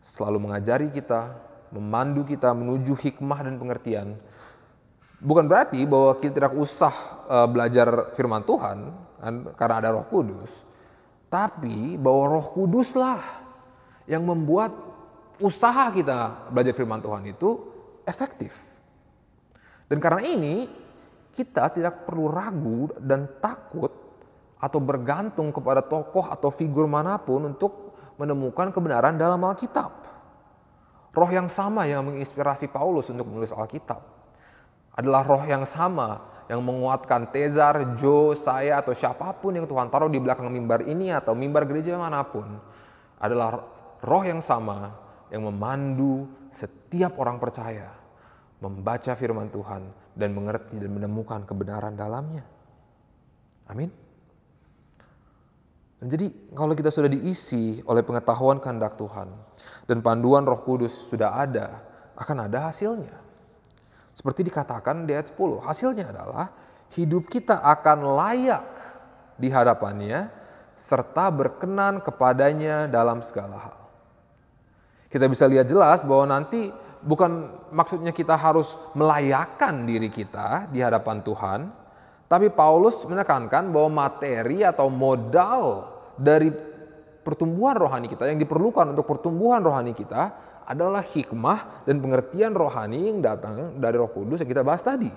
Selalu 0.04 0.36
mengajari 0.36 0.92
kita, 0.92 1.32
memandu 1.76 2.24
kita 2.24 2.56
menuju 2.56 2.96
hikmah 2.96 3.44
dan 3.44 3.60
pengertian. 3.60 4.16
Bukan 5.20 5.44
berarti 5.48 5.84
bahwa 5.84 6.16
kita 6.20 6.40
tidak 6.40 6.54
usah 6.56 6.92
uh, 7.28 7.48
belajar 7.48 8.12
firman 8.16 8.44
Tuhan 8.44 8.78
kan, 9.20 9.34
karena 9.56 9.74
ada 9.80 9.88
Roh 9.96 10.06
Kudus, 10.08 10.64
tapi 11.32 11.96
bahwa 11.96 12.36
Roh 12.36 12.48
Kuduslah 12.52 13.20
yang 14.08 14.24
membuat 14.24 14.72
usaha 15.40 15.92
kita 15.92 16.48
belajar 16.52 16.72
firman 16.72 17.00
Tuhan 17.00 17.22
itu 17.28 17.60
efektif. 18.04 18.52
Dan 19.88 20.00
karena 20.00 20.22
ini 20.24 20.68
kita 21.36 21.68
tidak 21.72 22.08
perlu 22.08 22.32
ragu 22.32 22.88
dan 22.96 23.28
takut 23.40 23.92
atau 24.56 24.80
bergantung 24.80 25.52
kepada 25.52 25.84
tokoh 25.84 26.32
atau 26.32 26.48
figur 26.48 26.88
mana 26.88 27.20
pun 27.20 27.44
untuk 27.44 27.92
menemukan 28.16 28.72
kebenaran 28.72 29.20
dalam 29.20 29.44
Alkitab. 29.44 30.05
Roh 31.16 31.30
yang 31.32 31.48
sama 31.48 31.88
yang 31.88 32.04
menginspirasi 32.04 32.68
Paulus 32.68 33.08
untuk 33.08 33.24
menulis 33.24 33.48
Alkitab 33.48 34.04
adalah 34.92 35.24
roh 35.24 35.44
yang 35.48 35.64
sama 35.64 36.36
yang 36.46 36.60
menguatkan 36.60 37.32
Tezar, 37.32 37.96
Joe, 37.96 38.36
saya 38.36 38.84
atau 38.84 38.92
siapa 38.92 39.32
pun 39.40 39.56
yang 39.56 39.64
Tuhan 39.64 39.88
taruh 39.88 40.12
di 40.12 40.20
belakang 40.20 40.52
mimbar 40.52 40.84
ini 40.84 41.10
atau 41.10 41.32
mimbar 41.32 41.64
gereja 41.64 41.96
mana 41.96 42.20
pun 42.22 42.60
adalah 43.16 43.64
roh 44.04 44.24
yang 44.28 44.44
sama 44.44 44.92
yang 45.32 45.42
memandu 45.42 46.28
setiap 46.52 47.18
orang 47.18 47.40
percaya 47.40 47.90
membaca 48.60 49.12
firman 49.16 49.48
Tuhan 49.48 49.82
dan 50.16 50.30
mengerti 50.32 50.80
dan 50.80 50.90
menemukan 50.92 51.44
kebenaran 51.44 51.96
dalamnya. 51.98 52.44
Amin. 53.68 54.05
Dan 55.96 56.12
jadi 56.12 56.26
kalau 56.52 56.76
kita 56.76 56.92
sudah 56.92 57.08
diisi 57.08 57.80
oleh 57.88 58.04
pengetahuan 58.04 58.60
kehendak 58.60 59.00
Tuhan 59.00 59.32
dan 59.88 60.04
panduan 60.04 60.44
Roh 60.44 60.60
Kudus 60.60 60.92
sudah 61.08 61.40
ada, 61.40 61.80
akan 62.16 62.48
ada 62.48 62.68
hasilnya. 62.68 63.16
Seperti 64.12 64.44
dikatakan 64.44 65.08
di 65.08 65.16
ayat 65.16 65.32
10, 65.32 65.60
hasilnya 65.64 66.12
adalah 66.12 66.52
hidup 66.96 67.28
kita 67.28 67.60
akan 67.60 68.16
layak 68.16 68.64
di 69.36 69.48
hadapannya 69.52 70.28
serta 70.76 71.32
berkenan 71.32 72.04
kepadanya 72.04 72.88
dalam 72.88 73.24
segala 73.24 73.56
hal. 73.56 73.78
Kita 75.08 75.24
bisa 75.32 75.48
lihat 75.48 75.64
jelas 75.64 76.04
bahwa 76.04 76.28
nanti 76.36 76.68
bukan 77.00 77.48
maksudnya 77.72 78.12
kita 78.12 78.36
harus 78.36 78.76
melayakkan 78.92 79.88
diri 79.88 80.12
kita 80.12 80.68
di 80.68 80.84
hadapan 80.84 81.24
Tuhan, 81.24 81.60
tapi 82.26 82.50
Paulus 82.50 83.06
menekankan 83.06 83.70
bahwa 83.70 84.06
materi 84.06 84.66
atau 84.66 84.90
modal 84.90 85.86
dari 86.18 86.50
pertumbuhan 87.22 87.78
rohani 87.78 88.10
kita 88.10 88.26
yang 88.26 88.38
diperlukan 88.38 88.94
untuk 88.94 89.06
pertumbuhan 89.06 89.62
rohani 89.62 89.94
kita 89.94 90.34
adalah 90.66 91.02
hikmah 91.02 91.86
dan 91.86 92.02
pengertian 92.02 92.50
rohani 92.50 93.14
yang 93.14 93.22
datang 93.22 93.78
dari 93.78 93.94
Roh 93.94 94.10
Kudus 94.10 94.42
yang 94.42 94.50
kita 94.50 94.66
bahas 94.66 94.82
tadi. 94.82 95.10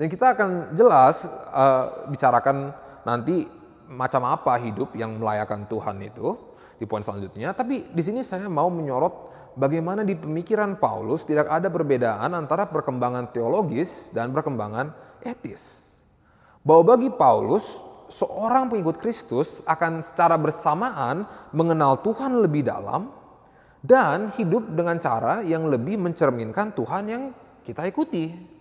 Dan 0.00 0.08
kita 0.08 0.32
akan 0.32 0.72
jelas 0.72 1.28
uh, 1.28 2.08
bicarakan 2.08 2.72
nanti 3.04 3.44
macam 3.92 4.24
apa 4.32 4.56
hidup 4.56 4.96
yang 4.96 5.20
melayakan 5.20 5.68
Tuhan 5.68 6.00
itu 6.00 6.56
di 6.80 6.88
poin 6.88 7.04
selanjutnya. 7.04 7.52
Tapi 7.52 7.92
di 7.92 8.00
sini 8.00 8.24
saya 8.24 8.48
mau 8.48 8.72
menyorot 8.72 9.28
bagaimana 9.60 10.00
di 10.00 10.16
pemikiran 10.16 10.80
Paulus 10.80 11.28
tidak 11.28 11.52
ada 11.52 11.68
perbedaan 11.68 12.32
antara 12.32 12.64
perkembangan 12.64 13.28
teologis 13.36 14.08
dan 14.16 14.32
perkembangan 14.32 15.09
etis. 15.24 15.90
Bahwa 16.60 16.96
bagi 16.96 17.08
Paulus, 17.08 17.80
seorang 18.10 18.68
pengikut 18.68 18.98
Kristus 18.98 19.62
akan 19.64 20.02
secara 20.02 20.34
bersamaan 20.36 21.24
mengenal 21.54 22.02
Tuhan 22.02 22.42
lebih 22.42 22.66
dalam 22.66 23.08
dan 23.80 24.28
hidup 24.36 24.76
dengan 24.76 25.00
cara 25.00 25.40
yang 25.40 25.70
lebih 25.70 25.96
mencerminkan 25.96 26.76
Tuhan 26.76 27.04
yang 27.08 27.22
kita 27.64 27.86
ikuti. 27.88 28.58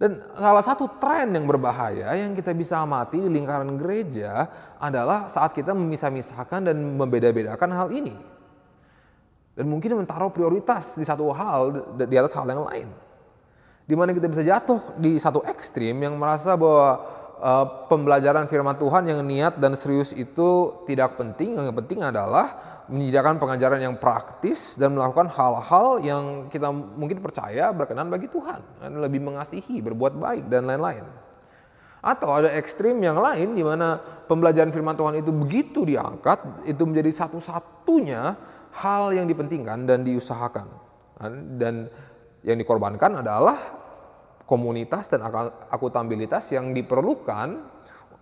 Dan 0.00 0.16
salah 0.32 0.64
satu 0.64 0.96
tren 0.96 1.28
yang 1.36 1.44
berbahaya 1.44 2.16
yang 2.16 2.32
kita 2.32 2.56
bisa 2.56 2.80
amati 2.80 3.20
di 3.20 3.28
lingkaran 3.28 3.76
gereja 3.76 4.48
adalah 4.80 5.28
saat 5.28 5.52
kita 5.52 5.76
memisah-misahkan 5.76 6.72
dan 6.72 6.76
membeda-bedakan 6.96 7.68
hal 7.76 7.88
ini. 7.92 8.16
Dan 9.52 9.68
mungkin 9.68 10.00
menaruh 10.00 10.32
prioritas 10.32 10.96
di 10.96 11.04
satu 11.04 11.28
hal 11.36 11.92
di 12.00 12.16
atas 12.16 12.32
hal 12.32 12.48
yang 12.48 12.64
lain 12.64 12.88
di 13.90 13.98
mana 13.98 14.14
kita 14.14 14.30
bisa 14.30 14.46
jatuh 14.46 14.94
di 15.02 15.18
satu 15.18 15.42
ekstrim 15.42 15.98
yang 15.98 16.14
merasa 16.14 16.54
bahwa 16.54 17.02
uh, 17.42 17.66
pembelajaran 17.90 18.46
firman 18.46 18.78
Tuhan 18.78 19.02
yang 19.10 19.18
niat 19.26 19.58
dan 19.58 19.74
serius 19.74 20.14
itu 20.14 20.78
tidak 20.86 21.18
penting. 21.18 21.58
Yang 21.58 21.74
penting 21.74 22.06
adalah 22.06 22.54
menyediakan 22.86 23.42
pengajaran 23.42 23.82
yang 23.82 23.98
praktis 23.98 24.78
dan 24.78 24.94
melakukan 24.94 25.26
hal-hal 25.26 25.98
yang 26.06 26.24
kita 26.46 26.70
mungkin 26.70 27.18
percaya 27.18 27.74
berkenan 27.74 28.06
bagi 28.14 28.30
Tuhan, 28.30 28.86
lebih 28.94 29.26
mengasihi, 29.26 29.82
berbuat 29.82 30.14
baik 30.14 30.44
dan 30.46 30.70
lain-lain. 30.70 31.06
Atau 31.98 32.30
ada 32.30 32.50
ekstrim 32.54 32.98
yang 33.02 33.18
lain 33.18 33.58
di 33.58 33.66
mana 33.66 33.98
pembelajaran 34.30 34.70
firman 34.70 34.94
Tuhan 34.94 35.18
itu 35.18 35.34
begitu 35.34 35.82
diangkat, 35.82 36.66
itu 36.66 36.82
menjadi 36.86 37.26
satu-satunya 37.26 38.38
hal 38.70 39.14
yang 39.14 39.26
dipentingkan 39.26 39.86
dan 39.86 40.06
diusahakan. 40.06 40.66
Dan 41.58 41.86
yang 42.42 42.56
dikorbankan 42.58 43.20
adalah 43.20 43.79
komunitas 44.50 45.06
dan 45.06 45.22
akuntabilitas 45.70 46.50
yang 46.50 46.74
diperlukan 46.74 47.62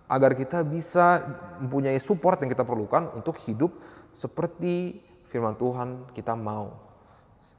agar 0.09 0.31
kita 0.37 0.61
bisa 0.61 1.25
mempunyai 1.57 1.97
support 1.97 2.37
yang 2.45 2.53
kita 2.53 2.61
perlukan 2.61 3.17
untuk 3.17 3.33
hidup 3.49 3.73
seperti 4.13 5.01
firman 5.25 5.57
Tuhan 5.57 6.13
kita 6.13 6.37
mau 6.37 6.69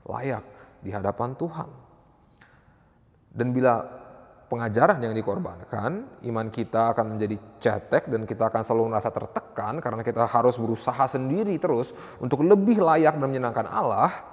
layak 0.07 0.43
di 0.79 0.95
hadapan 0.95 1.35
Tuhan. 1.35 1.69
Dan 3.31 3.55
bila 3.55 3.79
pengajaran 4.51 4.99
yang 4.99 5.15
dikorbankan, 5.15 6.23
iman 6.27 6.47
kita 6.51 6.91
akan 6.91 7.15
menjadi 7.15 7.37
cetek 7.63 8.11
dan 8.11 8.27
kita 8.27 8.51
akan 8.51 8.63
selalu 8.67 8.91
merasa 8.91 9.15
tertekan 9.15 9.79
karena 9.79 10.03
kita 10.03 10.27
harus 10.27 10.59
berusaha 10.59 11.07
sendiri 11.07 11.55
terus 11.63 11.95
untuk 12.19 12.43
lebih 12.43 12.83
layak 12.83 13.15
dan 13.15 13.31
menyenangkan 13.31 13.67
Allah. 13.71 14.30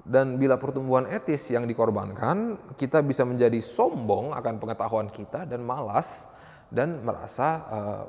Dan 0.00 0.40
bila 0.40 0.56
pertumbuhan 0.56 1.04
etis 1.06 1.52
yang 1.52 1.68
dikorbankan, 1.68 2.56
kita 2.74 3.04
bisa 3.04 3.22
menjadi 3.28 3.60
sombong 3.60 4.32
akan 4.32 4.56
pengetahuan 4.56 5.08
kita 5.12 5.44
dan 5.44 5.60
malas 5.60 6.30
dan 6.72 7.04
merasa 7.04 7.48
uh, 7.68 8.02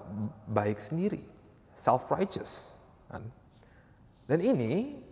baik 0.48 0.79
sendiri, 0.79 1.21
self 1.75 2.07
righteous. 2.07 2.79
Kan? 3.12 3.27
Dan 4.29 4.39
ini 4.39 5.03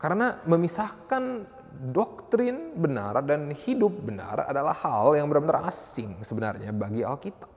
karena 0.00 0.40
memisahkan 0.48 1.44
doktrin 1.92 2.78
benar 2.78 3.18
dan 3.26 3.50
hidup 3.50 3.92
benar 4.06 4.46
adalah 4.46 4.72
hal 4.72 5.18
yang 5.18 5.26
benar-benar 5.26 5.66
asing 5.68 6.22
sebenarnya 6.22 6.70
bagi 6.70 7.02
Alkitab. 7.02 7.50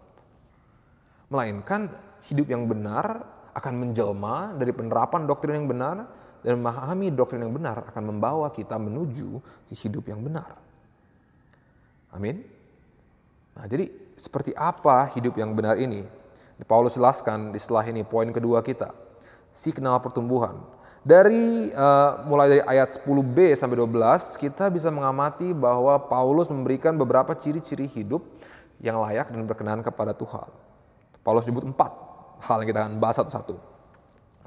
Melainkan 1.31 1.91
hidup 2.25 2.47
yang 2.49 2.65
benar 2.65 3.23
akan 3.53 3.73
menjelma 3.77 4.57
dari 4.57 4.73
penerapan 4.73 5.25
doktrin 5.25 5.63
yang 5.63 5.69
benar 5.69 6.07
dan 6.47 6.63
memahami 6.63 7.11
doktrin 7.11 7.43
yang 7.43 7.51
benar 7.51 7.91
akan 7.91 8.15
membawa 8.15 8.47
kita 8.55 8.79
menuju 8.79 9.43
hidup 9.67 10.07
yang 10.07 10.23
benar. 10.23 10.55
Amin. 12.15 12.39
Nah, 13.51 13.67
jadi 13.67 13.91
seperti 14.15 14.55
apa 14.55 15.11
hidup 15.11 15.35
yang 15.35 15.51
benar 15.51 15.75
ini? 15.75 16.07
Paulus 16.63 16.95
jelaskan 16.95 17.51
di 17.51 17.59
setelah 17.59 17.83
ini 17.91 18.07
poin 18.07 18.31
kedua 18.31 18.63
kita. 18.63 18.95
Signal 19.51 19.99
pertumbuhan 19.99 20.55
dari 21.03 21.67
uh, 21.71 22.23
mulai 22.27 22.47
dari 22.47 22.61
ayat 22.63 22.95
10b 22.95 23.55
sampai 23.55 23.79
12 23.79 24.43
kita 24.43 24.71
bisa 24.71 24.87
mengamati 24.87 25.51
bahwa 25.51 25.99
Paulus 26.07 26.47
memberikan 26.47 26.95
beberapa 26.95 27.35
ciri-ciri 27.35 27.91
hidup 27.91 28.23
yang 28.79 28.99
layak 29.03 29.31
dan 29.35 29.43
berkenan 29.43 29.79
kepada 29.83 30.15
Tuhan. 30.15 30.47
Paulus 31.27 31.43
sebut 31.43 31.67
empat 31.67 31.91
hal 32.39 32.63
yang 32.63 32.69
kita 32.71 32.79
akan 32.87 32.93
bahas 33.03 33.19
satu-satu. 33.19 33.76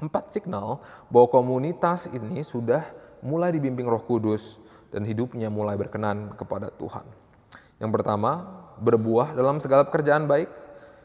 Empat 0.01 0.33
signal 0.33 0.81
bahwa 1.13 1.29
komunitas 1.29 2.09
ini 2.09 2.41
sudah 2.41 2.81
mulai 3.21 3.53
dibimbing 3.53 3.85
Roh 3.85 4.01
Kudus 4.01 4.57
dan 4.89 5.05
hidupnya 5.05 5.47
mulai 5.47 5.77
berkenan 5.77 6.33
kepada 6.33 6.73
Tuhan. 6.73 7.05
Yang 7.77 7.91
pertama, 8.01 8.45
berbuah 8.81 9.37
dalam 9.37 9.61
segala 9.61 9.85
pekerjaan 9.85 10.25
baik. 10.25 10.49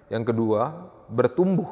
Yang 0.09 0.33
kedua, 0.33 0.91
bertumbuh 1.13 1.69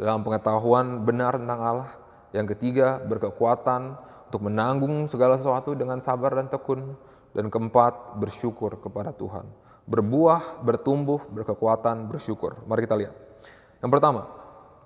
dalam 0.00 0.24
pengetahuan 0.24 1.04
benar 1.04 1.36
tentang 1.36 1.60
Allah. 1.60 1.90
Yang 2.32 2.56
ketiga, 2.56 3.00
berkekuatan 3.04 3.96
untuk 4.28 4.40
menanggung 4.44 5.08
segala 5.08 5.36
sesuatu 5.36 5.76
dengan 5.76 6.00
sabar 6.00 6.32
dan 6.32 6.48
tekun. 6.48 6.96
Dan 7.36 7.52
keempat, 7.52 8.16
bersyukur 8.16 8.80
kepada 8.80 9.12
Tuhan. 9.12 9.44
Berbuah, 9.84 10.64
bertumbuh, 10.64 11.28
berkekuatan, 11.28 12.08
bersyukur. 12.08 12.56
Mari 12.64 12.88
kita 12.88 12.96
lihat. 12.96 13.14
Yang 13.84 13.90
pertama, 13.94 14.37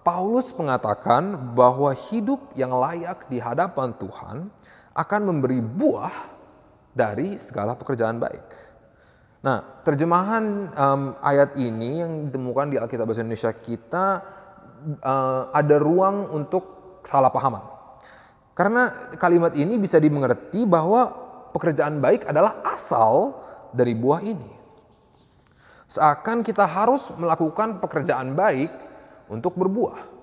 Paulus 0.03 0.51
mengatakan 0.59 1.55
bahwa 1.55 1.95
hidup 1.95 2.51
yang 2.59 2.75
layak 2.75 3.31
di 3.31 3.39
hadapan 3.39 3.95
Tuhan 3.95 4.51
akan 4.99 5.21
memberi 5.23 5.63
buah 5.63 6.35
dari 6.91 7.39
segala 7.39 7.79
pekerjaan 7.79 8.19
baik. 8.19 8.45
Nah, 9.43 9.83
terjemahan 9.87 10.75
um, 10.75 11.03
ayat 11.23 11.55
ini 11.59 12.03
yang 12.03 12.31
ditemukan 12.31 12.67
di 12.71 12.77
Alkitab 12.79 13.07
Bahasa 13.07 13.23
Indonesia 13.23 13.51
kita 13.55 14.07
uh, 15.03 15.43
ada 15.55 15.77
ruang 15.79 16.31
untuk 16.35 16.99
kesalahpahaman. 17.03 17.63
Karena 18.59 19.15
kalimat 19.17 19.55
ini 19.55 19.79
bisa 19.79 20.03
dimengerti 20.03 20.67
bahwa 20.67 21.11
pekerjaan 21.55 21.99
baik 22.03 22.27
adalah 22.27 22.59
asal 22.67 23.39
dari 23.71 23.95
buah 23.97 24.21
ini. 24.23 24.51
Seakan 25.89 26.45
kita 26.45 26.67
harus 26.69 27.11
melakukan 27.17 27.81
pekerjaan 27.81 28.37
baik 28.37 28.92
untuk 29.33 29.57
berbuah. 29.57 30.21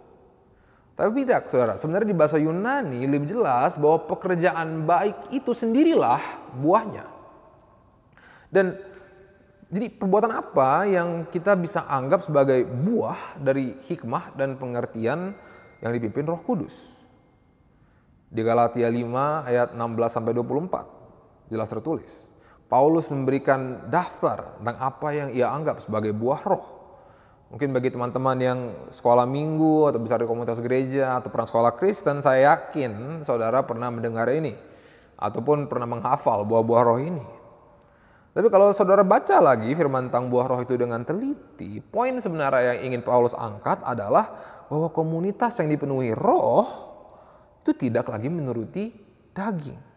Tapi 0.94 1.24
tidak, 1.26 1.50
saudara. 1.50 1.74
Sebenarnya 1.80 2.12
di 2.12 2.18
bahasa 2.18 2.38
Yunani 2.38 3.02
lebih 3.10 3.34
jelas 3.34 3.74
bahwa 3.80 4.06
pekerjaan 4.06 4.86
baik 4.86 5.34
itu 5.34 5.56
sendirilah 5.56 6.22
buahnya. 6.60 7.08
Dan 8.52 8.76
jadi 9.70 9.88
perbuatan 9.90 10.34
apa 10.34 10.86
yang 10.90 11.30
kita 11.30 11.56
bisa 11.56 11.86
anggap 11.88 12.26
sebagai 12.26 12.66
buah 12.66 13.40
dari 13.40 13.80
hikmah 13.86 14.36
dan 14.36 14.58
pengertian 14.58 15.34
yang 15.80 15.92
dipimpin 15.96 16.28
Roh 16.28 16.42
Kudus. 16.42 17.06
Di 18.30 18.42
Galatia 18.46 18.90
5 18.92 19.50
ayat 19.50 19.74
16 19.74 19.80
sampai 20.10 20.34
24 20.38 21.50
jelas 21.50 21.70
tertulis. 21.70 22.12
Paulus 22.70 23.10
memberikan 23.10 23.90
daftar 23.90 24.62
tentang 24.62 24.78
apa 24.78 25.08
yang 25.10 25.30
ia 25.34 25.50
anggap 25.50 25.82
sebagai 25.82 26.14
buah 26.14 26.42
roh. 26.46 26.79
Mungkin 27.50 27.74
bagi 27.74 27.90
teman-teman 27.90 28.38
yang 28.38 28.60
sekolah 28.94 29.26
minggu 29.26 29.90
atau 29.90 29.98
besar 29.98 30.22
di 30.22 30.30
komunitas 30.30 30.62
gereja 30.62 31.18
atau 31.18 31.34
pernah 31.34 31.50
sekolah 31.50 31.72
Kristen, 31.74 32.22
saya 32.22 32.54
yakin 32.54 33.26
saudara 33.26 33.66
pernah 33.66 33.90
mendengar 33.90 34.30
ini 34.30 34.54
ataupun 35.18 35.66
pernah 35.66 35.90
menghafal 35.90 36.46
buah-buah 36.46 36.84
roh 36.86 37.02
ini. 37.02 37.26
Tapi 38.38 38.48
kalau 38.54 38.70
saudara 38.70 39.02
baca 39.02 39.42
lagi 39.42 39.74
firman 39.74 40.14
tentang 40.14 40.30
buah 40.30 40.46
roh 40.46 40.62
itu 40.62 40.78
dengan 40.78 41.02
teliti, 41.02 41.82
poin 41.82 42.14
sebenarnya 42.22 42.78
yang 42.78 42.94
ingin 42.94 43.02
Paulus 43.02 43.34
angkat 43.34 43.82
adalah 43.82 44.30
bahwa 44.70 44.94
komunitas 44.94 45.58
yang 45.58 45.74
dipenuhi 45.74 46.14
roh 46.14 46.70
itu 47.66 47.74
tidak 47.74 48.14
lagi 48.14 48.30
menuruti 48.30 48.94
daging. 49.34 49.89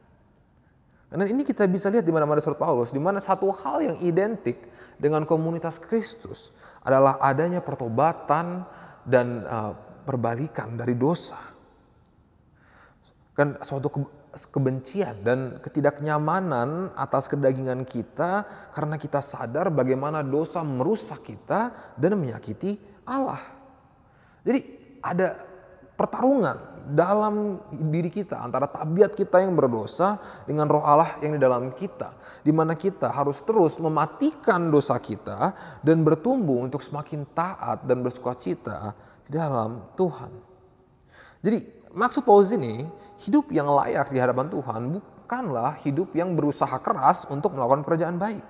Dan 1.13 1.29
ini 1.29 1.45
kita 1.45 1.69
bisa 1.69 1.93
lihat 1.93 2.09
di 2.09 2.13
mana-mana 2.15 2.41
surat 2.41 2.57
Paulus, 2.57 2.89
di 2.89 2.97
mana 2.97 3.21
satu 3.21 3.53
hal 3.53 3.85
yang 3.85 3.97
identik 4.01 4.65
dengan 4.97 5.29
komunitas 5.29 5.77
Kristus 5.77 6.57
adalah 6.81 7.21
adanya 7.21 7.61
pertobatan 7.61 8.65
dan 9.05 9.45
uh, 9.45 9.77
perbalikan 10.09 10.73
dari 10.73 10.97
dosa. 10.97 11.37
Kan 13.37 13.61
suatu 13.61 13.89
ke 13.93 14.01
kebencian 14.33 15.21
dan 15.21 15.61
ketidaknyamanan 15.61 16.97
atas 16.97 17.29
kedagingan 17.29 17.85
kita 17.85 18.49
karena 18.73 18.97
kita 18.97 19.21
sadar 19.21 19.69
bagaimana 19.69 20.25
dosa 20.25 20.65
merusak 20.65 21.29
kita 21.29 21.93
dan 22.01 22.17
menyakiti 22.17 22.81
Allah. 23.05 23.41
Jadi 24.41 24.61
ada 25.05 25.37
pertarungan 25.93 26.72
dalam 26.91 27.63
diri 27.71 28.11
kita 28.11 28.43
antara 28.43 28.67
tabiat 28.67 29.15
kita 29.15 29.39
yang 29.39 29.55
berdosa 29.55 30.19
dengan 30.45 30.67
roh 30.67 30.83
Allah 30.83 31.15
yang 31.23 31.39
di 31.39 31.41
dalam 31.41 31.71
kita. 31.71 32.11
Di 32.43 32.51
mana 32.51 32.75
kita 32.75 33.15
harus 33.15 33.39
terus 33.47 33.79
mematikan 33.79 34.75
dosa 34.75 34.99
kita 34.99 35.55
dan 35.87 36.03
bertumbuh 36.03 36.67
untuk 36.67 36.83
semakin 36.83 37.23
taat 37.31 37.87
dan 37.87 38.03
bersuka 38.03 38.35
cita 38.35 38.91
di 39.23 39.39
dalam 39.39 39.87
Tuhan. 39.95 40.33
Jadi 41.47 41.59
maksud 41.95 42.27
Paulus 42.27 42.51
ini 42.51 42.83
hidup 43.23 43.55
yang 43.55 43.71
layak 43.71 44.11
di 44.11 44.19
hadapan 44.19 44.51
Tuhan 44.51 44.99
bukanlah 44.99 45.79
hidup 45.87 46.11
yang 46.19 46.35
berusaha 46.35 46.75
keras 46.83 47.31
untuk 47.31 47.55
melakukan 47.55 47.87
pekerjaan 47.87 48.19
baik. 48.19 48.47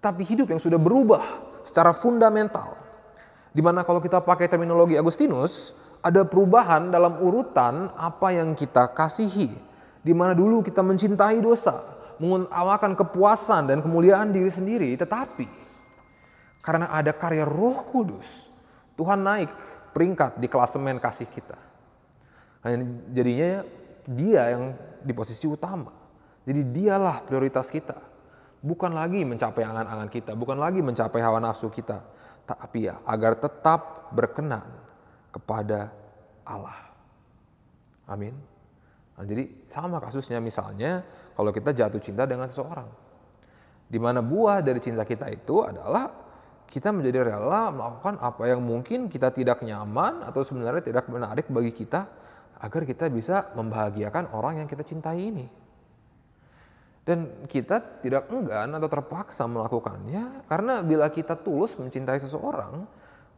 Tapi 0.00 0.24
hidup 0.24 0.52
yang 0.52 0.60
sudah 0.60 0.80
berubah 0.80 1.24
secara 1.64 1.92
fundamental 1.92 2.90
di 3.50 3.62
mana 3.62 3.82
kalau 3.82 3.98
kita 3.98 4.22
pakai 4.22 4.46
terminologi 4.46 4.94
Agustinus, 4.94 5.74
ada 6.00 6.24
perubahan 6.24 6.88
dalam 6.88 7.20
urutan 7.20 7.92
apa 7.96 8.32
yang 8.32 8.56
kita 8.56 8.92
kasihi. 8.92 9.56
Di 10.00 10.16
mana 10.16 10.32
dulu 10.32 10.64
kita 10.64 10.80
mencintai 10.80 11.44
dosa, 11.44 11.84
mengutamakan 12.16 12.96
kepuasan 12.96 13.68
dan 13.68 13.78
kemuliaan 13.84 14.32
diri 14.32 14.48
sendiri, 14.48 14.96
tetapi 14.96 15.44
karena 16.64 16.88
ada 16.88 17.12
karya 17.12 17.44
Roh 17.44 17.84
Kudus, 17.88 18.48
Tuhan 18.96 19.20
naik 19.20 19.52
peringkat 19.92 20.40
di 20.40 20.48
klasemen 20.48 20.96
kasih 20.96 21.28
kita. 21.28 21.56
Jadinya 23.12 23.64
dia 24.08 24.56
yang 24.56 24.72
di 25.04 25.12
posisi 25.12 25.44
utama. 25.44 25.92
Jadi 26.48 26.60
dialah 26.72 27.20
prioritas 27.24 27.68
kita. 27.68 27.96
Bukan 28.60 28.92
lagi 28.92 29.24
mencapai 29.24 29.64
angan-angan 29.64 30.08
kita, 30.12 30.32
bukan 30.36 30.60
lagi 30.60 30.84
mencapai 30.84 31.20
hawa 31.24 31.40
nafsu 31.40 31.72
kita, 31.72 32.04
tapi 32.44 32.88
ya 32.92 33.00
agar 33.08 33.32
tetap 33.36 34.12
berkenan 34.12 34.64
kepada 35.30 35.90
Allah. 36.44 36.90
Amin. 38.10 38.34
Nah, 39.14 39.24
jadi 39.24 39.46
sama 39.70 40.02
kasusnya 40.02 40.42
misalnya 40.42 41.04
kalau 41.36 41.54
kita 41.54 41.70
jatuh 41.70 42.02
cinta 42.02 42.26
dengan 42.26 42.50
seseorang. 42.50 42.88
Di 43.90 43.98
mana 43.98 44.22
buah 44.22 44.62
dari 44.62 44.78
cinta 44.78 45.02
kita 45.02 45.26
itu 45.30 45.66
adalah 45.66 46.10
kita 46.70 46.94
menjadi 46.94 47.26
rela 47.26 47.74
melakukan 47.74 48.22
apa 48.22 48.46
yang 48.46 48.62
mungkin 48.62 49.10
kita 49.10 49.34
tidak 49.34 49.66
nyaman 49.66 50.22
atau 50.22 50.46
sebenarnya 50.46 50.86
tidak 50.86 51.10
menarik 51.10 51.50
bagi 51.50 51.74
kita 51.74 52.06
agar 52.62 52.82
kita 52.86 53.10
bisa 53.10 53.50
membahagiakan 53.58 54.30
orang 54.30 54.62
yang 54.62 54.68
kita 54.70 54.86
cintai 54.86 55.18
ini. 55.18 55.46
Dan 57.02 57.48
kita 57.50 57.98
tidak 57.98 58.30
enggan 58.30 58.70
atau 58.78 58.86
terpaksa 58.86 59.50
melakukannya 59.50 60.46
karena 60.46 60.78
bila 60.86 61.10
kita 61.10 61.34
tulus 61.34 61.74
mencintai 61.74 62.22
seseorang, 62.22 62.86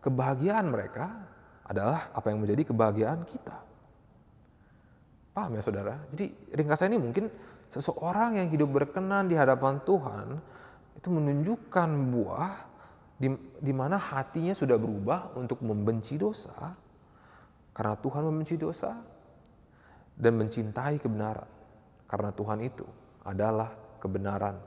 kebahagiaan 0.04 0.68
mereka 0.68 1.31
adalah 1.72 2.12
apa 2.12 2.28
yang 2.28 2.44
menjadi 2.44 2.68
kebahagiaan 2.68 3.24
kita. 3.24 3.56
Paham 5.32 5.56
ya 5.56 5.62
saudara? 5.64 5.96
Jadi 6.12 6.28
ringkasan 6.52 6.92
ini 6.92 7.00
mungkin 7.00 7.32
seseorang 7.72 8.36
yang 8.36 8.52
hidup 8.52 8.68
berkenan 8.68 9.32
di 9.32 9.34
hadapan 9.34 9.80
Tuhan 9.80 10.36
itu 11.00 11.08
menunjukkan 11.08 11.88
buah 12.12 12.52
di, 13.16 13.32
di 13.64 13.72
mana 13.72 13.96
hatinya 13.96 14.52
sudah 14.52 14.76
berubah 14.76 15.32
untuk 15.40 15.64
membenci 15.64 16.20
dosa 16.20 16.76
karena 17.72 17.96
Tuhan 17.96 18.22
membenci 18.28 18.60
dosa 18.60 18.92
dan 20.12 20.32
mencintai 20.36 21.00
kebenaran 21.00 21.48
karena 22.04 22.28
Tuhan 22.36 22.60
itu 22.60 22.84
adalah 23.24 23.72
kebenaran 23.96 24.60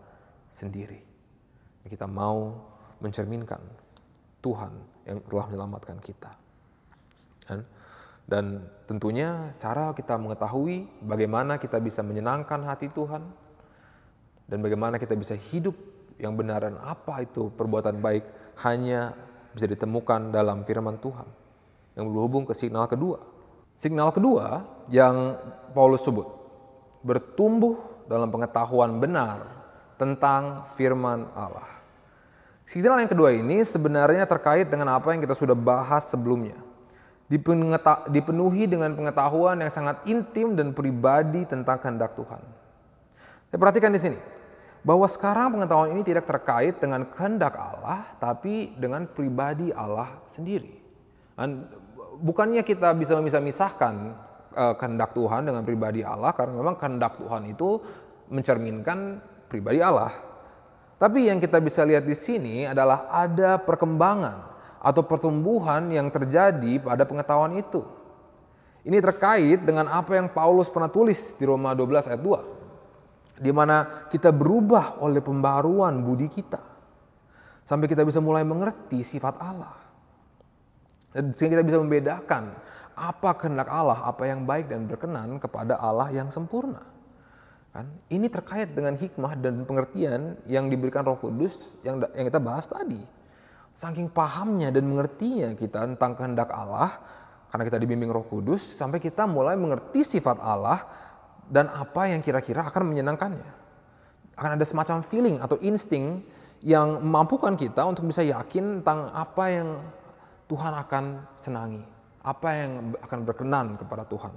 sendiri. 0.50 0.98
Kita 1.86 2.10
mau 2.10 2.58
mencerminkan 2.98 3.62
Tuhan 4.42 4.74
yang 5.06 5.22
telah 5.30 5.46
menyelamatkan 5.54 6.02
kita. 6.02 6.45
Dan, 7.46 7.60
dan 8.26 8.46
tentunya 8.90 9.54
cara 9.62 9.94
kita 9.94 10.18
mengetahui 10.18 11.06
bagaimana 11.06 11.62
kita 11.62 11.78
bisa 11.78 12.02
menyenangkan 12.02 12.66
hati 12.66 12.90
Tuhan 12.90 13.22
dan 14.46 14.58
bagaimana 14.62 14.98
kita 14.98 15.14
bisa 15.18 15.38
hidup 15.38 15.74
yang 16.18 16.34
benar 16.34 16.66
dan 16.66 16.78
apa 16.82 17.22
itu 17.22 17.54
perbuatan 17.54 18.02
baik 18.02 18.24
hanya 18.66 19.14
bisa 19.54 19.70
ditemukan 19.70 20.34
dalam 20.34 20.66
firman 20.66 20.98
Tuhan 20.98 21.28
yang 21.96 22.12
berhubung 22.12 22.44
ke 22.44 22.54
signal 22.56 22.90
kedua. 22.90 23.22
Signal 23.76 24.12
kedua 24.16 24.64
yang 24.88 25.36
Paulus 25.76 26.04
sebut 26.08 26.28
bertumbuh 27.06 27.78
dalam 28.10 28.34
pengetahuan 28.34 28.98
benar 28.98 29.46
tentang 30.02 30.66
firman 30.74 31.30
Allah. 31.38 31.70
Signal 32.66 32.98
yang 32.98 33.12
kedua 33.14 33.30
ini 33.30 33.62
sebenarnya 33.62 34.26
terkait 34.26 34.66
dengan 34.66 34.98
apa 34.98 35.14
yang 35.14 35.22
kita 35.22 35.38
sudah 35.38 35.54
bahas 35.54 36.10
sebelumnya. 36.10 36.58
Dipenuhi 37.26 38.70
dengan 38.70 38.94
pengetahuan 38.94 39.58
yang 39.58 39.74
sangat 39.74 40.06
intim 40.06 40.54
dan 40.54 40.78
pribadi 40.78 41.42
tentang 41.50 41.82
kehendak 41.82 42.14
Tuhan. 42.14 42.38
Saya 43.50 43.58
perhatikan 43.58 43.90
di 43.90 43.98
sini 43.98 44.20
bahwa 44.86 45.10
sekarang 45.10 45.58
pengetahuan 45.58 45.98
ini 45.98 46.06
tidak 46.06 46.30
terkait 46.30 46.78
dengan 46.78 47.02
kehendak 47.10 47.58
Allah, 47.58 48.06
tapi 48.22 48.78
dengan 48.78 49.10
pribadi 49.10 49.74
Allah 49.74 50.22
sendiri. 50.30 50.70
Dan 51.34 51.66
bukannya 52.22 52.62
kita 52.62 52.94
bisa 52.94 53.18
memisah-misahkan 53.18 53.94
uh, 54.54 54.74
kehendak 54.78 55.18
Tuhan 55.18 55.50
dengan 55.50 55.66
pribadi 55.66 56.06
Allah, 56.06 56.30
karena 56.38 56.54
memang 56.62 56.78
kehendak 56.78 57.18
Tuhan 57.18 57.50
itu 57.50 57.82
mencerminkan 58.30 59.18
pribadi 59.50 59.82
Allah. 59.82 60.14
Tapi 61.02 61.28
yang 61.28 61.42
kita 61.42 61.58
bisa 61.58 61.82
lihat 61.82 62.06
di 62.06 62.14
sini 62.14 62.70
adalah 62.70 63.10
ada 63.10 63.58
perkembangan 63.58 64.55
atau 64.86 65.02
pertumbuhan 65.02 65.90
yang 65.90 66.14
terjadi 66.14 66.78
pada 66.78 67.10
pengetahuan 67.10 67.58
itu. 67.58 67.82
Ini 68.86 69.02
terkait 69.02 69.66
dengan 69.66 69.90
apa 69.90 70.14
yang 70.14 70.30
Paulus 70.30 70.70
pernah 70.70 70.94
tulis 70.94 71.34
di 71.34 71.50
Roma 71.50 71.74
12 71.74 72.06
ayat 72.06 72.22
2. 72.22 73.42
Di 73.42 73.50
mana 73.50 74.06
kita 74.14 74.30
berubah 74.30 75.02
oleh 75.02 75.26
pembaruan 75.26 76.06
budi 76.06 76.30
kita. 76.30 76.62
Sampai 77.66 77.90
kita 77.90 78.06
bisa 78.06 78.22
mulai 78.22 78.46
mengerti 78.46 79.02
sifat 79.02 79.42
Allah. 79.42 79.74
Sehingga 81.34 81.58
kita 81.58 81.66
bisa 81.66 81.82
membedakan 81.82 82.54
apa 82.94 83.30
kehendak 83.42 83.66
Allah, 83.74 84.06
apa 84.06 84.30
yang 84.30 84.46
baik 84.46 84.70
dan 84.70 84.86
berkenan 84.86 85.42
kepada 85.42 85.82
Allah 85.82 86.14
yang 86.14 86.30
sempurna. 86.30 86.86
Kan? 87.74 87.90
Ini 88.14 88.30
terkait 88.30 88.72
dengan 88.78 88.94
hikmah 88.94 89.34
dan 89.42 89.66
pengertian 89.66 90.38
yang 90.46 90.70
diberikan 90.70 91.02
Roh 91.04 91.18
Kudus 91.18 91.74
yang 91.82 92.00
yang 92.14 92.30
kita 92.30 92.38
bahas 92.38 92.70
tadi. 92.70 93.25
Saking 93.76 94.08
pahamnya 94.08 94.72
dan 94.72 94.88
mengertinya 94.88 95.52
kita 95.52 95.84
tentang 95.84 96.16
kehendak 96.16 96.48
Allah 96.56 96.96
karena 97.52 97.64
kita 97.68 97.76
dibimbing 97.76 98.08
Roh 98.08 98.24
Kudus 98.24 98.64
sampai 98.64 99.04
kita 99.04 99.28
mulai 99.28 99.60
mengerti 99.60 100.00
sifat 100.00 100.40
Allah 100.40 100.88
dan 101.52 101.68
apa 101.68 102.08
yang 102.08 102.24
kira-kira 102.24 102.64
akan 102.72 102.96
menyenangkannya. 102.96 103.50
Akan 104.40 104.56
ada 104.56 104.64
semacam 104.64 105.04
feeling 105.04 105.44
atau 105.44 105.60
insting 105.60 106.24
yang 106.64 107.04
memampukan 107.04 107.60
kita 107.60 107.84
untuk 107.84 108.08
bisa 108.08 108.24
yakin 108.24 108.80
tentang 108.80 109.12
apa 109.12 109.44
yang 109.52 109.70
Tuhan 110.48 110.74
akan 110.88 111.04
senangi, 111.36 111.84
apa 112.24 112.48
yang 112.56 112.96
akan 113.04 113.20
berkenan 113.28 113.76
kepada 113.76 114.08
Tuhan. 114.08 114.32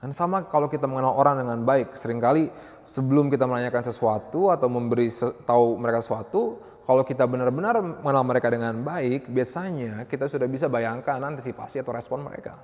Dan 0.00 0.12
sama 0.12 0.44
kalau 0.48 0.68
kita 0.68 0.84
mengenal 0.84 1.16
orang 1.16 1.40
dengan 1.40 1.60
baik, 1.64 1.96
sering 1.96 2.20
kali 2.20 2.52
sebelum 2.84 3.32
kita 3.32 3.48
menanyakan 3.48 3.84
sesuatu 3.84 4.52
atau 4.52 4.68
memberi 4.68 5.08
tahu 5.48 5.80
mereka 5.80 6.04
sesuatu, 6.04 6.60
kalau 6.86 7.02
kita 7.02 7.26
benar-benar 7.26 7.82
mengenal 7.82 8.22
mereka 8.22 8.46
dengan 8.46 8.78
baik, 8.86 9.26
biasanya 9.26 10.06
kita 10.06 10.30
sudah 10.30 10.46
bisa 10.46 10.70
bayangkan 10.70 11.18
antisipasi 11.18 11.82
atau 11.82 11.90
respon 11.90 12.22
mereka. 12.22 12.62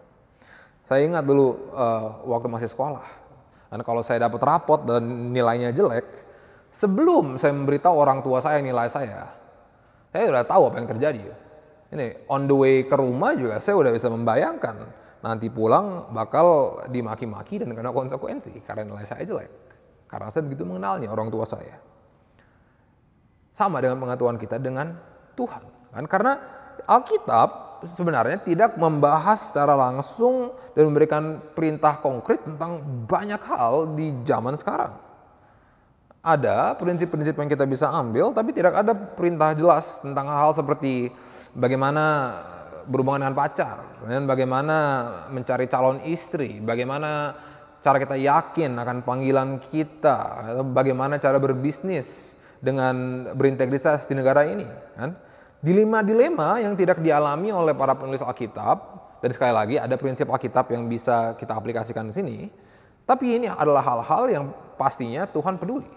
Saya 0.87 1.03
ingat 1.03 1.27
dulu 1.27 1.75
uh, 1.75 2.23
waktu 2.31 2.47
masih 2.47 2.71
sekolah, 2.71 3.03
dan 3.67 3.83
kalau 3.83 3.99
saya 4.07 4.31
dapat 4.31 4.39
rapot 4.47 4.87
dan 4.87 5.35
nilainya 5.35 5.75
jelek, 5.75 6.07
sebelum 6.71 7.35
saya 7.35 7.51
memberitahu 7.51 7.95
orang 7.99 8.23
tua 8.23 8.39
saya 8.39 8.63
nilai 8.63 8.87
saya, 8.87 9.27
saya 10.15 10.23
sudah 10.31 10.45
tahu 10.47 10.63
apa 10.71 10.77
yang 10.79 10.89
terjadi. 10.89 11.23
Ini 11.93 12.31
on 12.31 12.47
the 12.47 12.57
way 12.57 12.87
ke 12.87 12.95
rumah 12.97 13.37
juga 13.37 13.61
saya 13.61 13.77
sudah 13.77 13.93
bisa 13.93 14.09
membayangkan 14.09 14.77
nanti 15.21 15.53
pulang 15.53 16.09
bakal 16.15 16.81
dimaki-maki 16.89 17.61
dan 17.61 17.75
kena 17.77 17.93
konsekuensi 17.93 18.65
karena 18.65 18.87
nilai 18.87 19.05
saya 19.05 19.27
jelek. 19.27 19.51
Karena 20.09 20.31
saya 20.31 20.47
begitu 20.47 20.65
mengenalnya 20.65 21.11
orang 21.11 21.29
tua 21.29 21.45
saya. 21.45 21.92
Sama 23.53 23.85
dengan 23.85 24.01
pengetahuan 24.01 24.41
kita 24.41 24.57
dengan 24.57 24.97
Tuhan. 25.37 25.63
Kan? 25.93 26.05
Karena 26.09 26.33
Alkitab 26.89 27.73
sebenarnya 27.85 28.41
tidak 28.43 28.79
membahas 28.79 29.53
secara 29.53 29.77
langsung 29.77 30.55
dan 30.73 30.89
memberikan 30.89 31.43
perintah 31.53 31.99
konkret 32.01 32.47
tentang 32.47 32.81
banyak 33.07 33.43
hal 33.45 33.93
di 33.93 34.15
zaman 34.25 34.57
sekarang. 34.57 34.95
Ada 36.23 36.79
prinsip-prinsip 36.79 37.35
yang 37.35 37.51
kita 37.51 37.67
bisa 37.67 37.91
ambil, 37.91 38.31
tapi 38.31 38.55
tidak 38.55 38.79
ada 38.79 38.95
perintah 38.95 39.59
jelas 39.59 39.99
tentang 39.99 40.31
hal-hal 40.31 40.55
seperti 40.55 41.11
bagaimana 41.51 42.05
berhubungan 42.87 43.27
dengan 43.27 43.39
pacar, 43.39 43.83
dan 44.07 44.27
bagaimana 44.27 44.77
mencari 45.35 45.67
calon 45.67 45.99
istri, 46.07 46.63
bagaimana 46.63 47.35
cara 47.83 47.99
kita 47.99 48.15
yakin 48.15 48.79
akan 48.79 49.03
panggilan 49.03 49.59
kita, 49.59 50.19
bagaimana 50.71 51.19
cara 51.19 51.43
berbisnis 51.43 52.39
dengan 52.63 53.27
berintegritas 53.35 54.07
di 54.07 54.15
negara 54.15 54.47
ini, 54.47 54.65
kan? 54.95 55.19
Dilema-dilema 55.59 56.63
yang 56.63 56.79
tidak 56.79 57.03
dialami 57.03 57.51
oleh 57.51 57.75
para 57.75 57.99
penulis 57.99 58.23
Alkitab, 58.23 58.79
dan 59.19 59.31
sekali 59.35 59.55
lagi 59.55 59.77
ada 59.79 59.95
prinsip 59.99 60.31
Alkitab 60.31 60.71
yang 60.71 60.87
bisa 60.87 61.35
kita 61.39 61.55
aplikasikan 61.59 62.07
di 62.07 62.15
sini, 62.15 62.37
tapi 63.03 63.39
ini 63.39 63.51
adalah 63.51 63.83
hal-hal 63.83 64.23
yang 64.31 64.45
pastinya 64.79 65.27
Tuhan 65.27 65.59
peduli. 65.59 65.91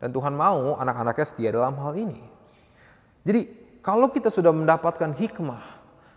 Dan 0.00 0.10
Tuhan 0.10 0.34
mau 0.34 0.74
anak-anaknya 0.82 1.26
setia 1.28 1.54
dalam 1.54 1.78
hal 1.78 1.94
ini. 1.94 2.18
Jadi 3.22 3.46
kalau 3.78 4.10
kita 4.10 4.34
sudah 4.34 4.50
mendapatkan 4.50 5.14
hikmah 5.14 5.62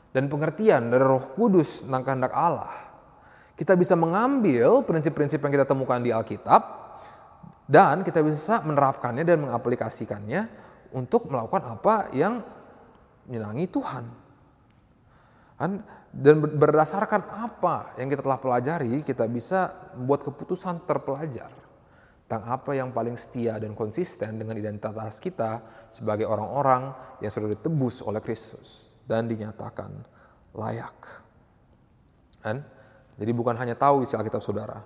dan 0.10 0.26
pengertian 0.26 0.90
dari 0.90 1.06
Roh 1.06 1.38
Kudus 1.38 1.86
tentang 1.86 2.02
kehendak 2.02 2.34
Allah, 2.34 2.74
kita 3.56 3.78
bisa 3.78 3.94
mengambil 3.94 4.82
prinsip-prinsip 4.84 5.40
yang 5.40 5.54
kita 5.54 5.70
temukan 5.70 6.02
di 6.02 6.10
Alkitab 6.10 6.85
dan 7.66 8.06
kita 8.06 8.22
bisa 8.22 8.62
menerapkannya 8.62 9.26
dan 9.26 9.42
mengaplikasikannya 9.42 10.42
untuk 10.94 11.28
melakukan 11.28 11.66
apa 11.66 12.14
yang 12.14 12.40
menyenangi 13.26 13.66
Tuhan. 13.70 14.06
Dan 16.16 16.36
berdasarkan 16.40 17.22
apa 17.28 17.98
yang 18.00 18.08
kita 18.08 18.24
telah 18.24 18.40
pelajari, 18.40 19.04
kita 19.04 19.28
bisa 19.28 19.92
membuat 19.98 20.24
keputusan 20.24 20.88
terpelajar 20.88 21.52
tentang 22.26 22.50
apa 22.50 22.72
yang 22.74 22.90
paling 22.90 23.14
setia 23.20 23.62
dan 23.62 23.78
konsisten 23.78 24.42
dengan 24.42 24.58
identitas 24.58 25.22
kita 25.22 25.62
sebagai 25.94 26.26
orang-orang 26.26 26.90
yang 27.22 27.30
sudah 27.30 27.54
ditebus 27.54 28.02
oleh 28.02 28.18
Kristus 28.24 28.98
dan 29.06 29.30
dinyatakan 29.30 29.92
layak. 30.58 30.98
Kan? 32.42 32.66
Jadi 33.16 33.32
bukan 33.32 33.56
hanya 33.56 33.78
tahu 33.78 34.02
isi 34.02 34.18
Alkitab 34.18 34.42
saudara, 34.42 34.82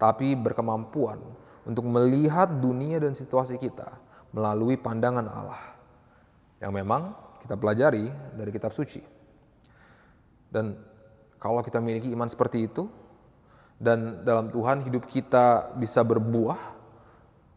tapi 0.00 0.34
berkemampuan 0.34 1.20
untuk 1.68 1.84
melihat 1.84 2.48
dunia 2.48 2.96
dan 2.96 3.12
situasi 3.12 3.60
kita 3.60 3.92
melalui 4.32 4.80
pandangan 4.80 5.28
Allah 5.28 5.76
yang 6.64 6.72
memang 6.72 7.12
kita 7.44 7.60
pelajari 7.60 8.08
dari 8.34 8.50
kitab 8.50 8.72
suci. 8.72 9.04
Dan 10.48 10.80
kalau 11.36 11.60
kita 11.60 11.76
memiliki 11.78 12.08
iman 12.16 12.24
seperti 12.24 12.64
itu 12.64 12.88
dan 13.76 14.24
dalam 14.24 14.48
Tuhan 14.48 14.80
hidup 14.88 15.04
kita 15.06 15.76
bisa 15.76 16.00
berbuah, 16.00 16.58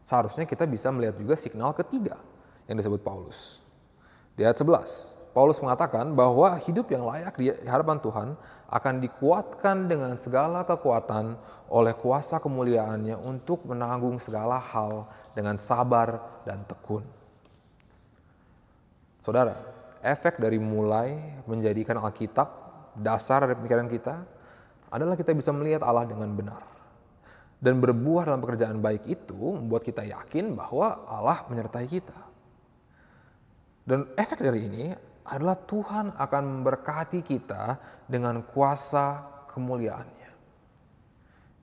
seharusnya 0.04 0.44
kita 0.44 0.68
bisa 0.68 0.92
melihat 0.92 1.16
juga 1.16 1.34
signal 1.34 1.72
ketiga 1.72 2.20
yang 2.68 2.76
disebut 2.76 3.00
Paulus. 3.00 3.64
Di 4.36 4.44
ayat 4.44 4.60
11, 4.60 5.21
Paulus 5.32 5.64
mengatakan 5.64 6.12
bahwa 6.12 6.52
hidup 6.60 6.92
yang 6.92 7.08
layak 7.08 7.40
di 7.40 7.48
hadapan 7.64 7.96
Tuhan 8.04 8.28
akan 8.68 8.94
dikuatkan 9.00 9.88
dengan 9.88 10.12
segala 10.20 10.60
kekuatan 10.68 11.40
oleh 11.72 11.96
kuasa 11.96 12.36
kemuliaannya 12.36 13.16
untuk 13.16 13.64
menanggung 13.64 14.20
segala 14.20 14.60
hal 14.60 15.08
dengan 15.32 15.56
sabar 15.56 16.20
dan 16.44 16.60
tekun. 16.68 17.00
Saudara, 19.24 19.56
efek 20.04 20.36
dari 20.36 20.60
mulai 20.60 21.16
menjadikan 21.48 21.96
Alkitab 22.04 22.48
dasar 23.00 23.48
dari 23.48 23.56
pemikiran 23.56 23.88
kita 23.88 24.14
adalah 24.92 25.16
kita 25.16 25.32
bisa 25.32 25.48
melihat 25.56 25.80
Allah 25.80 26.04
dengan 26.04 26.28
benar. 26.36 26.60
Dan 27.62 27.80
berbuah 27.80 28.28
dalam 28.28 28.42
pekerjaan 28.42 28.82
baik 28.84 29.08
itu 29.08 29.38
membuat 29.56 29.86
kita 29.86 30.04
yakin 30.04 30.52
bahwa 30.52 31.08
Allah 31.08 31.46
menyertai 31.48 31.86
kita. 31.88 32.18
Dan 33.86 34.10
efek 34.18 34.42
dari 34.42 34.60
ini 34.66 34.84
adalah 35.22 35.54
Tuhan 35.54 36.18
akan 36.18 36.42
memberkati 36.42 37.22
kita 37.22 37.78
dengan 38.10 38.42
kuasa 38.42 39.22
kemuliaannya. 39.54 40.30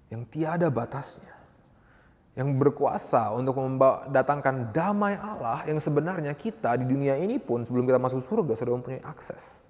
Yang 0.09 0.21
tiada 0.31 0.67
batasnya. 0.71 1.35
Yang 2.37 2.55
berkuasa 2.55 3.35
untuk 3.35 3.59
mendatangkan 3.59 4.71
damai 4.71 5.19
Allah 5.19 5.67
yang 5.67 5.81
sebenarnya 5.83 6.31
kita 6.39 6.79
di 6.79 6.87
dunia 6.87 7.19
ini 7.19 7.35
pun 7.35 7.67
sebelum 7.67 7.83
kita 7.83 7.99
masuk 7.99 8.23
surga 8.23 8.53
sudah 8.55 8.73
mempunyai 8.79 9.03
akses. 9.03 9.67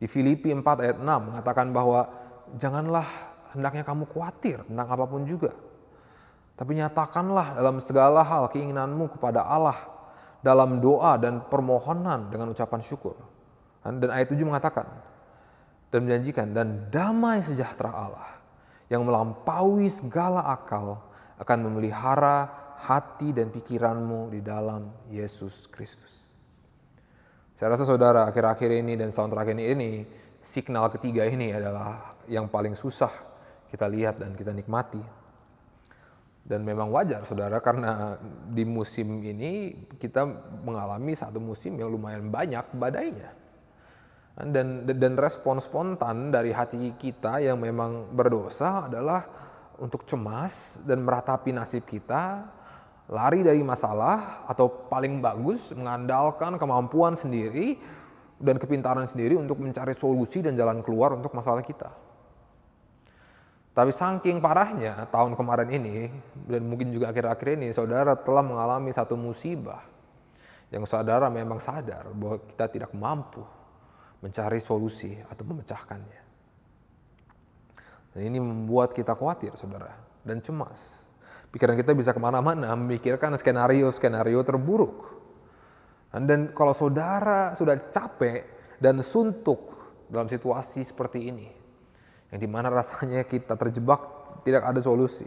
Di 0.00 0.08
Filipi 0.08 0.52
4 0.52 0.64
ayat 0.64 0.96
6 0.96 1.04
mengatakan 1.04 1.76
bahwa 1.76 2.08
janganlah 2.56 3.04
hendaknya 3.52 3.84
kamu 3.84 4.08
khawatir 4.08 4.64
tentang 4.64 4.88
apa 4.88 5.04
pun 5.04 5.28
juga. 5.28 5.52
Tapi 6.56 6.80
nyatakanlah 6.80 7.60
dalam 7.60 7.76
segala 7.84 8.24
hal 8.24 8.48
keinginanmu 8.48 9.12
kepada 9.12 9.44
Allah 9.44 9.76
dalam 10.46 10.78
doa 10.78 11.18
dan 11.18 11.42
permohonan 11.50 12.30
dengan 12.30 12.54
ucapan 12.54 12.78
syukur. 12.78 13.18
Dan 13.82 14.06
ayat 14.06 14.30
7 14.30 14.46
mengatakan, 14.46 14.86
dan 15.90 16.06
menjanjikan, 16.06 16.54
dan 16.54 16.86
damai 16.90 17.42
sejahtera 17.42 17.90
Allah 17.90 18.30
yang 18.86 19.02
melampaui 19.02 19.90
segala 19.90 20.46
akal 20.46 21.02
akan 21.42 21.58
memelihara 21.66 22.46
hati 22.78 23.34
dan 23.34 23.50
pikiranmu 23.50 24.30
di 24.30 24.40
dalam 24.42 24.90
Yesus 25.10 25.66
Kristus. 25.66 26.30
Saya 27.56 27.72
rasa 27.72 27.88
saudara 27.88 28.28
akhir-akhir 28.28 28.68
ini 28.68 29.00
dan 29.00 29.08
tahun 29.08 29.32
terakhir 29.32 29.56
ini, 29.56 30.04
signal 30.44 30.92
ketiga 30.92 31.24
ini 31.24 31.56
adalah 31.56 32.14
yang 32.28 32.46
paling 32.52 32.76
susah 32.76 33.10
kita 33.72 33.88
lihat 33.88 34.20
dan 34.20 34.36
kita 34.36 34.52
nikmati. 34.52 35.00
Dan 36.46 36.62
memang 36.62 36.94
wajar 36.94 37.26
saudara 37.26 37.58
karena 37.58 38.14
di 38.54 38.62
musim 38.62 39.18
ini 39.18 39.74
kita 39.98 40.22
mengalami 40.62 41.10
satu 41.10 41.42
musim 41.42 41.74
yang 41.74 41.90
lumayan 41.90 42.30
banyak 42.30 42.70
badainya. 42.78 43.34
Dan, 44.36 44.86
dan 44.86 45.12
respon 45.18 45.58
spontan 45.58 46.30
dari 46.30 46.54
hati 46.54 46.94
kita 46.94 47.42
yang 47.42 47.58
memang 47.58 48.14
berdosa 48.14 48.86
adalah 48.86 49.24
untuk 49.82 50.06
cemas 50.06 50.78
dan 50.86 51.02
meratapi 51.02 51.50
nasib 51.50 51.82
kita, 51.88 52.46
lari 53.10 53.42
dari 53.42 53.64
masalah 53.66 54.46
atau 54.46 54.86
paling 54.86 55.18
bagus 55.18 55.74
mengandalkan 55.74 56.60
kemampuan 56.62 57.18
sendiri 57.18 57.74
dan 58.36 58.60
kepintaran 58.60 59.08
sendiri 59.08 59.34
untuk 59.34 59.56
mencari 59.58 59.96
solusi 59.96 60.44
dan 60.44 60.52
jalan 60.54 60.84
keluar 60.84 61.16
untuk 61.16 61.32
masalah 61.32 61.64
kita. 61.64 62.05
Tapi 63.76 63.92
saking 63.92 64.40
parahnya 64.40 65.04
tahun 65.12 65.36
kemarin 65.36 65.68
ini 65.68 66.08
dan 66.48 66.64
mungkin 66.64 66.88
juga 66.96 67.12
akhir-akhir 67.12 67.60
ini 67.60 67.68
saudara 67.76 68.16
telah 68.16 68.40
mengalami 68.40 68.88
satu 68.88 69.20
musibah 69.20 69.84
yang 70.72 70.88
saudara 70.88 71.28
memang 71.28 71.60
sadar 71.60 72.08
bahwa 72.16 72.40
kita 72.48 72.72
tidak 72.72 72.90
mampu 72.96 73.44
mencari 74.24 74.64
solusi 74.64 75.12
atau 75.28 75.44
memecahkannya. 75.44 76.20
Dan 78.16 78.20
ini 78.32 78.40
membuat 78.40 78.96
kita 78.96 79.12
khawatir 79.12 79.52
saudara 79.60 79.92
dan 80.24 80.40
cemas. 80.40 81.12
Pikiran 81.52 81.76
kita 81.76 81.92
bisa 81.92 82.16
ke 82.16 82.20
mana-mana 82.20 82.72
memikirkan 82.72 83.36
skenario-skenario 83.36 84.40
terburuk. 84.40 85.20
Dan 86.16 86.56
kalau 86.56 86.72
saudara 86.72 87.52
sudah 87.52 87.76
capek 87.92 88.72
dan 88.80 89.04
suntuk 89.04 89.68
dalam 90.08 90.32
situasi 90.32 90.80
seperti 90.80 91.28
ini, 91.28 91.65
yang 92.30 92.40
di 92.42 92.48
mana 92.50 92.72
rasanya 92.72 93.22
kita 93.26 93.54
terjebak 93.54 94.00
tidak 94.42 94.62
ada 94.66 94.80
solusi. 94.82 95.26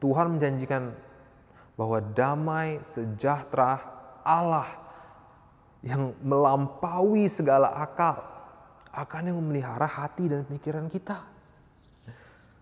Tuhan 0.00 0.36
menjanjikan 0.36 0.92
bahwa 1.76 2.00
damai 2.00 2.80
sejahtera 2.84 3.80
Allah 4.24 4.68
yang 5.80 6.12
melampaui 6.20 7.24
segala 7.28 7.72
akal 7.80 8.20
akan 8.92 9.32
yang 9.32 9.36
memelihara 9.40 9.88
hati 9.88 10.28
dan 10.28 10.44
pikiran 10.44 10.88
kita. 10.92 11.24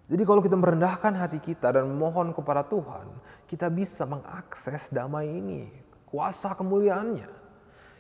Jadi 0.09 0.23
kalau 0.25 0.41
kita 0.41 0.57
merendahkan 0.57 1.12
hati 1.19 1.37
kita 1.37 1.69
dan 1.69 1.85
mohon 1.93 2.33
kepada 2.33 2.64
Tuhan, 2.64 3.11
kita 3.45 3.69
bisa 3.69 4.09
mengakses 4.09 4.88
damai 4.88 5.29
ini, 5.29 5.69
kuasa 6.09 6.57
kemuliaannya 6.57 7.29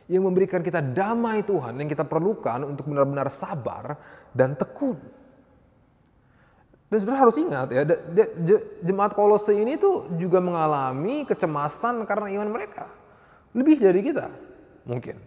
yang 0.08 0.24
memberikan 0.24 0.64
kita 0.64 0.80
damai 0.80 1.44
Tuhan 1.44 1.76
yang 1.76 1.88
kita 1.88 2.08
perlukan 2.08 2.64
untuk 2.64 2.88
benar-benar 2.88 3.28
sabar 3.28 4.00
dan 4.32 4.56
tekun. 4.56 4.96
Dan 6.88 6.96
saudara 7.04 7.28
harus 7.28 7.36
ingat 7.36 7.68
ya, 7.68 7.84
jemaat 8.80 9.12
kolose 9.12 9.52
ini 9.52 9.76
tuh 9.76 10.08
juga 10.16 10.40
mengalami 10.40 11.28
kecemasan 11.28 12.08
karena 12.08 12.32
iman 12.40 12.48
mereka. 12.48 12.88
Lebih 13.52 13.76
dari 13.76 14.00
kita, 14.00 14.32
mungkin. 14.88 15.20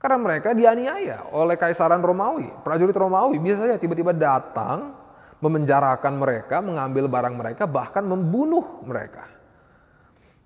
Karena 0.00 0.16
mereka 0.16 0.56
dianiaya 0.56 1.28
oleh 1.36 1.60
Kaisaran 1.60 2.00
Romawi. 2.00 2.48
Prajurit 2.64 2.96
Romawi 2.96 3.36
biasanya 3.36 3.76
tiba-tiba 3.76 4.16
datang, 4.16 4.96
memenjarakan 5.44 6.16
mereka, 6.16 6.64
mengambil 6.64 7.12
barang 7.12 7.34
mereka, 7.36 7.68
bahkan 7.68 8.00
membunuh 8.00 8.80
mereka. 8.88 9.28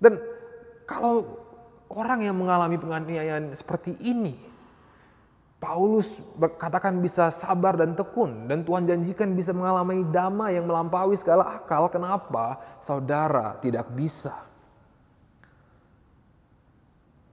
Dan 0.03 0.19
kalau 0.83 1.23
orang 1.95 2.27
yang 2.27 2.35
mengalami 2.35 2.75
penganiayaan 2.75 3.55
seperti 3.55 3.95
ini, 4.03 4.50
Paulus 5.61 6.17
berkatakan 6.41 6.97
bisa 7.05 7.29
sabar 7.29 7.77
dan 7.77 7.93
tekun 7.93 8.49
dan 8.49 8.65
Tuhan 8.65 8.89
janjikan 8.89 9.37
bisa 9.37 9.53
mengalami 9.53 10.01
damai 10.09 10.57
yang 10.57 10.65
melampaui 10.65 11.13
segala 11.13 11.61
akal. 11.61 11.85
Kenapa 11.85 12.57
saudara 12.81 13.61
tidak 13.61 13.85
bisa? 13.93 14.33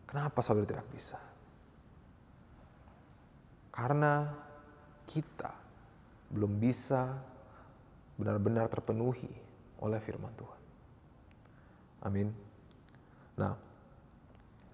Kenapa 0.05 0.45
saudara 0.45 0.69
tidak 0.69 0.85
bisa? 0.93 1.17
Karena 3.73 4.29
kita 5.09 5.49
belum 6.29 6.61
bisa 6.61 7.09
benar-benar 8.21 8.69
terpenuhi 8.69 9.33
oleh 9.81 9.97
firman 10.05 10.37
Tuhan. 10.37 10.61
Amin. 12.05 12.29
Nah, 13.41 13.57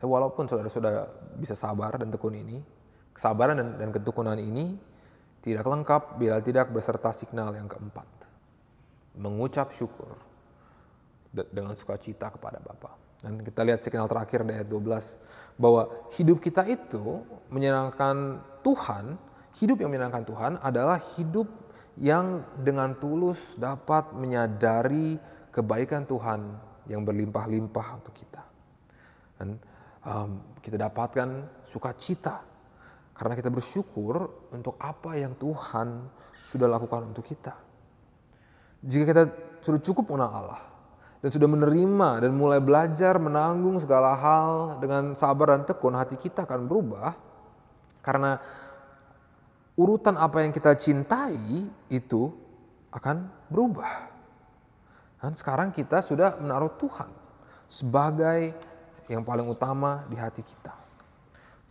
walaupun 0.03 0.51
saudara 0.51 0.67
sudah 0.67 1.07
bisa 1.38 1.55
sabar 1.55 1.95
dan 2.03 2.11
tekun 2.11 2.35
ini, 2.35 2.59
Kesabaran 3.14 3.57
dan, 3.57 3.68
dan 3.79 3.88
ketekunan 3.94 4.37
ini 4.37 4.74
tidak 5.38 5.64
lengkap 5.64 6.18
bila 6.18 6.42
tidak 6.42 6.74
beserta 6.74 7.14
signal 7.14 7.55
yang 7.55 7.70
keempat. 7.70 8.09
Mengucap 9.14 9.70
syukur 9.70 10.18
dengan 11.31 11.79
sukacita 11.79 12.31
kepada 12.35 12.59
Bapa. 12.59 12.94
Dan 13.24 13.40
kita 13.40 13.64
lihat 13.64 13.81
signal 13.81 14.05
terakhir 14.05 14.44
di 14.44 14.53
ayat 14.53 14.68
12 14.68 15.57
bahwa 15.57 15.88
hidup 16.12 16.44
kita 16.44 16.66
itu 16.68 17.24
menyenangkan 17.48 18.42
Tuhan, 18.61 19.16
hidup 19.57 19.81
yang 19.81 19.90
menyenangkan 19.94 20.24
Tuhan 20.29 20.53
adalah 20.61 21.00
hidup 21.16 21.48
yang 21.96 22.42
dengan 22.61 22.98
tulus 22.98 23.55
dapat 23.57 24.12
menyadari 24.12 25.16
kebaikan 25.55 26.05
Tuhan 26.05 26.40
yang 26.90 27.07
berlimpah-limpah 27.07 27.87
untuk 27.96 28.12
kita. 28.12 28.42
Dan 29.40 29.57
um, 30.05 30.59
kita 30.61 30.77
dapatkan 30.77 31.62
sukacita 31.64 32.54
karena 33.14 33.35
kita 33.38 33.50
bersyukur 33.50 34.50
untuk 34.50 34.74
apa 34.83 35.14
yang 35.14 35.38
Tuhan 35.38 36.11
sudah 36.42 36.66
lakukan 36.66 37.14
untuk 37.14 37.22
kita. 37.22 37.55
Jika 38.83 39.05
kita 39.07 39.22
sudah 39.62 39.81
cukup 39.81 40.12
mengenal 40.12 40.31
Allah 40.44 40.62
dan 41.22 41.31
sudah 41.31 41.48
menerima 41.48 42.27
dan 42.27 42.37
mulai 42.37 42.61
belajar 42.61 43.16
menanggung 43.16 43.81
segala 43.81 44.12
hal 44.18 44.83
dengan 44.83 45.14
sabar 45.14 45.57
dan 45.57 45.62
tekun, 45.64 45.94
hati 45.94 46.18
kita 46.18 46.44
akan 46.44 46.66
berubah 46.66 47.14
karena 48.05 48.37
urutan 49.79 50.18
apa 50.18 50.44
yang 50.44 50.53
kita 50.53 50.74
cintai 50.77 51.70
itu 51.88 52.29
akan 52.92 53.31
berubah. 53.48 54.11
Dan 55.22 55.33
sekarang 55.33 55.72
kita 55.72 56.05
sudah 56.05 56.37
menaruh 56.37 56.77
Tuhan 56.77 57.09
sebagai 57.64 58.53
yang 59.09 59.24
paling 59.24 59.48
utama 59.48 60.05
di 60.12 60.20
hati 60.20 60.44
kita. 60.44 60.77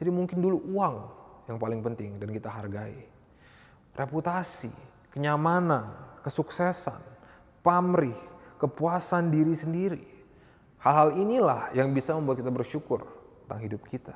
Jadi 0.02 0.10
mungkin 0.10 0.42
dulu 0.42 0.58
uang 0.74 1.23
yang 1.48 1.58
paling 1.60 1.84
penting 1.84 2.18
dan 2.20 2.30
kita 2.32 2.50
hargai. 2.50 2.96
Reputasi, 3.94 4.72
kenyamanan, 5.14 5.92
kesuksesan, 6.26 7.00
pamrih, 7.62 8.16
kepuasan 8.58 9.30
diri 9.30 9.54
sendiri. 9.54 10.04
Hal-hal 10.84 11.16
inilah 11.16 11.72
yang 11.76 11.92
bisa 11.96 12.16
membuat 12.16 12.44
kita 12.44 12.52
bersyukur 12.52 13.08
tentang 13.46 13.60
hidup 13.64 13.82
kita. 13.88 14.16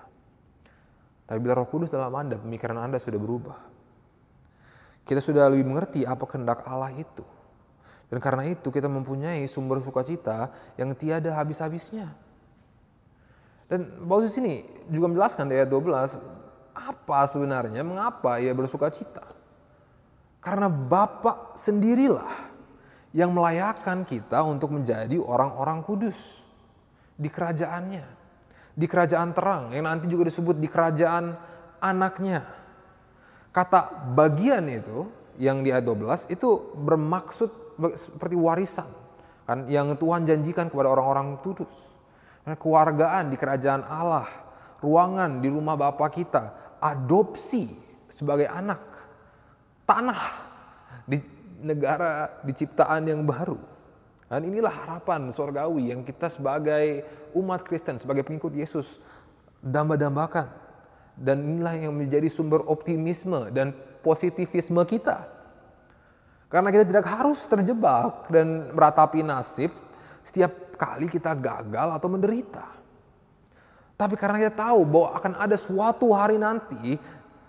Tapi 1.27 1.39
bila 1.43 1.59
roh 1.59 1.67
kudus 1.67 1.91
dalam 1.91 2.11
Anda, 2.15 2.39
pemikiran 2.39 2.79
Anda 2.79 2.99
sudah 2.99 3.19
berubah. 3.19 3.59
Kita 5.07 5.23
sudah 5.23 5.47
lebih 5.51 5.67
mengerti 5.67 6.03
apa 6.03 6.23
kehendak 6.27 6.63
Allah 6.67 6.91
itu. 6.95 7.23
Dan 8.07 8.23
karena 8.23 8.47
itu 8.47 8.71
kita 8.71 8.87
mempunyai 8.87 9.43
sumber 9.47 9.83
sukacita 9.83 10.51
yang 10.79 10.95
tiada 10.95 11.35
habis-habisnya. 11.35 12.07
Dan 13.67 14.07
Paulus 14.07 14.31
sini 14.31 14.63
juga 14.87 15.11
menjelaskan 15.11 15.51
di 15.51 15.59
ayat 15.59 15.67
12, 15.67 16.15
apa 16.77 17.25
sebenarnya, 17.25 17.81
mengapa 17.81 18.37
ia 18.37 18.53
bersuka 18.53 18.93
cita. 18.93 19.25
Karena 20.37 20.69
Bapak 20.69 21.57
sendirilah 21.57 22.29
yang 23.11 23.33
melayakkan 23.33 24.05
kita 24.05 24.45
untuk 24.45 24.77
menjadi 24.77 25.17
orang-orang 25.17 25.81
kudus 25.81 26.45
di 27.17 27.27
kerajaannya. 27.27 28.05
Di 28.77 28.85
kerajaan 28.85 29.33
terang, 29.33 29.73
yang 29.73 29.89
nanti 29.89 30.05
juga 30.05 30.29
disebut 30.29 30.61
di 30.61 30.69
kerajaan 30.69 31.33
anaknya. 31.81 32.45
Kata 33.49 34.13
bagian 34.13 34.69
itu, 34.69 35.09
yang 35.41 35.65
di 35.65 35.73
ayat 35.73 35.81
12, 35.81 36.29
itu 36.29 36.77
bermaksud 36.77 37.49
seperti 37.97 38.37
warisan. 38.37 38.85
kan 39.49 39.65
Yang 39.65 39.97
Tuhan 39.97 40.29
janjikan 40.29 40.69
kepada 40.69 40.93
orang-orang 40.93 41.41
kudus 41.41 41.97
keluargaan 42.55 43.27
di 43.27 43.35
kerajaan 43.35 43.83
Allah, 43.83 44.23
ruangan 44.79 45.43
di 45.43 45.51
rumah 45.51 45.75
Bapak 45.75 46.15
kita, 46.15 46.66
adopsi 46.79 47.69
sebagai 48.07 48.47
anak, 48.47 48.81
tanah 49.83 50.21
di 51.05 51.19
negara 51.61 52.41
di 52.45 52.53
ciptaan 52.53 53.09
yang 53.09 53.25
baru. 53.25 53.57
Dan 54.27 54.43
inilah 54.43 54.71
harapan 54.71 55.31
surgawi 55.31 55.95
yang 55.95 56.03
kita 56.03 56.27
sebagai 56.27 57.07
umat 57.31 57.63
Kristen, 57.63 57.95
sebagai 57.95 58.27
pengikut 58.27 58.51
Yesus 58.51 58.99
damba-dambakan. 59.63 60.51
Dan 61.17 61.41
inilah 61.41 61.89
yang 61.89 61.95
menjadi 61.95 62.29
sumber 62.29 62.61
optimisme 62.67 63.49
dan 63.55 63.73
positivisme 64.05 64.83
kita. 64.85 65.25
Karena 66.47 66.69
kita 66.71 66.85
tidak 66.85 67.07
harus 67.07 67.43
terjebak 67.49 68.29
dan 68.31 68.71
meratapi 68.71 69.25
nasib 69.25 69.73
setiap 70.21 70.75
kali 70.77 71.09
kita 71.09 71.33
gagal 71.33 71.89
atau 71.97 72.07
menderita. 72.07 72.76
Tapi 73.97 74.13
karena 74.13 74.38
kita 74.38 74.53
tahu 74.69 74.86
bahwa 74.86 75.10
akan 75.17 75.33
ada 75.41 75.57
suatu 75.57 76.13
hari 76.13 76.38
nanti 76.38 76.93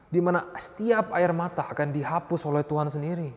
di 0.09 0.21
mana 0.25 0.49
setiap 0.57 1.13
air 1.13 1.37
mata 1.37 1.69
akan 1.69 1.93
dihapus 1.93 2.49
oleh 2.49 2.65
Tuhan 2.65 2.89
sendiri. 2.89 3.29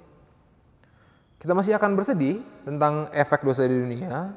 Kita 1.36 1.52
masih 1.52 1.76
akan 1.76 1.92
bersedih 2.00 2.40
tentang 2.64 3.12
efek 3.12 3.44
dosa 3.44 3.68
di 3.68 3.76
dunia, 3.76 4.32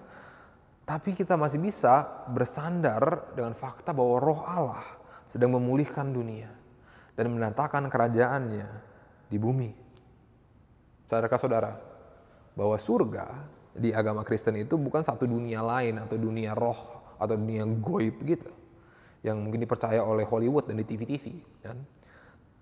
tapi 0.82 1.14
kita 1.14 1.38
masih 1.38 1.62
bisa 1.62 2.26
bersandar 2.34 3.30
dengan 3.38 3.54
fakta 3.54 3.94
bahwa 3.94 4.18
roh 4.18 4.42
Allah 4.42 4.82
sedang 5.30 5.54
memulihkan 5.54 6.10
dunia 6.10 6.50
dan 7.14 7.30
mendatangkan 7.30 7.86
kerajaannya 7.86 8.66
di 9.30 9.38
bumi. 9.38 9.70
Saudara-saudara, 11.06 11.78
bahwa 12.58 12.74
surga 12.74 13.26
di 13.70 13.94
agama 13.94 14.26
Kristen 14.26 14.58
itu 14.58 14.74
bukan 14.74 15.06
satu 15.06 15.30
dunia 15.30 15.62
lain 15.62 16.02
atau 16.02 16.18
dunia 16.18 16.58
roh 16.58 17.14
atau 17.22 17.38
dunia 17.38 17.62
goib 17.78 18.18
gitu 18.26 18.63
yang 19.24 19.40
mungkin 19.40 19.64
dipercaya 19.64 20.04
oleh 20.04 20.28
Hollywood 20.28 20.68
dan 20.68 20.76
di 20.76 20.84
TV-TV 20.84 21.24
kan. 21.64 21.80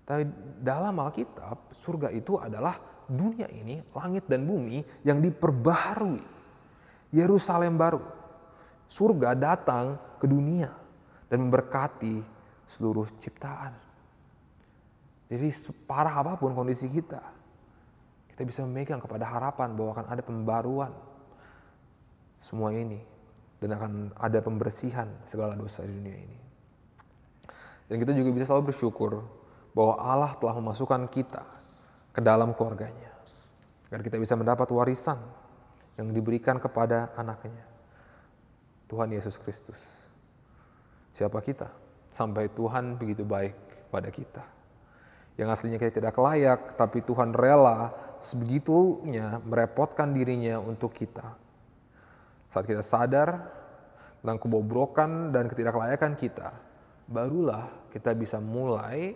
Tapi 0.03 0.23
dalam 0.63 0.95
Alkitab 0.95 1.75
surga 1.75 2.11
itu 2.15 2.39
adalah 2.39 2.79
dunia 3.07 3.51
ini 3.51 3.83
langit 3.91 4.27
dan 4.31 4.47
bumi 4.47 4.79
yang 5.03 5.19
diperbaharui. 5.19 6.23
Yerusalem 7.11 7.75
baru. 7.75 8.01
Surga 8.87 9.35
datang 9.35 9.99
ke 10.17 10.25
dunia 10.25 10.71
dan 11.27 11.47
memberkati 11.47 12.23
seluruh 12.63 13.05
ciptaan. 13.19 13.75
Jadi 15.27 15.49
separah 15.49 16.13
apa 16.19 16.33
pun 16.37 16.53
kondisi 16.53 16.85
kita, 16.91 17.21
kita 18.33 18.41
bisa 18.45 18.61
memegang 18.67 19.01
kepada 19.01 19.25
harapan 19.25 19.73
bahwa 19.73 19.97
akan 19.97 20.07
ada 20.13 20.21
pembaruan 20.21 20.93
semua 22.37 22.69
ini 22.75 23.01
dan 23.57 23.73
akan 23.79 23.91
ada 24.19 24.39
pembersihan 24.43 25.07
segala 25.23 25.55
dosa 25.55 25.87
di 25.87 25.95
dunia 25.95 26.17
ini. 26.17 26.42
Dan 27.93 28.01
kita 28.01 28.17
juga 28.17 28.33
bisa 28.33 28.49
selalu 28.49 28.73
bersyukur 28.73 29.21
bahwa 29.77 30.01
Allah 30.01 30.33
telah 30.41 30.57
memasukkan 30.57 31.05
kita 31.13 31.45
ke 32.09 32.25
dalam 32.25 32.57
keluarganya. 32.57 33.13
Agar 33.93 34.01
kita 34.01 34.17
bisa 34.17 34.33
mendapat 34.33 34.65
warisan 34.73 35.21
yang 36.01 36.09
diberikan 36.09 36.57
kepada 36.57 37.13
anaknya. 37.13 37.61
Tuhan 38.89 39.13
Yesus 39.13 39.37
Kristus. 39.37 39.77
Siapa 41.13 41.37
kita? 41.45 41.69
Sampai 42.09 42.49
Tuhan 42.49 42.97
begitu 42.97 43.21
baik 43.21 43.53
pada 43.93 44.09
kita. 44.09 44.41
Yang 45.37 45.53
aslinya 45.53 45.77
kita 45.77 46.01
tidak 46.01 46.17
layak, 46.17 46.73
tapi 46.73 47.05
Tuhan 47.05 47.29
rela 47.29 47.93
sebegitunya 48.17 49.37
merepotkan 49.45 50.17
dirinya 50.17 50.57
untuk 50.57 50.97
kita. 50.97 51.37
Saat 52.49 52.65
kita 52.65 52.81
sadar 52.81 53.53
tentang 54.25 54.41
kebobrokan 54.41 55.29
dan 55.29 55.45
ketidaklayakan 55.45 56.17
kita, 56.17 56.72
barulah 57.07 57.89
kita 57.91 58.15
bisa 58.15 58.39
mulai 58.39 59.13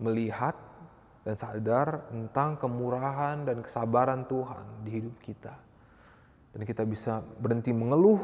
melihat 0.00 0.56
dan 1.20 1.36
sadar 1.36 2.08
tentang 2.08 2.56
kemurahan 2.56 3.44
dan 3.44 3.60
kesabaran 3.60 4.24
Tuhan 4.24 4.64
di 4.82 4.90
hidup 4.98 5.16
kita. 5.20 5.54
Dan 6.50 6.66
kita 6.66 6.82
bisa 6.82 7.20
berhenti 7.20 7.70
mengeluh 7.70 8.18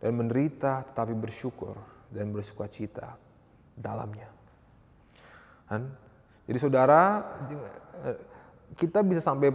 dan 0.00 0.16
menderita 0.16 0.82
tetapi 0.90 1.14
bersyukur 1.14 1.76
dan 2.08 2.32
bersuka 2.32 2.66
cita 2.66 3.14
dalamnya. 3.76 4.26
Dan, 5.68 5.92
jadi 6.48 6.58
saudara, 6.58 7.22
kita 8.74 9.04
bisa 9.04 9.20
sampai 9.20 9.52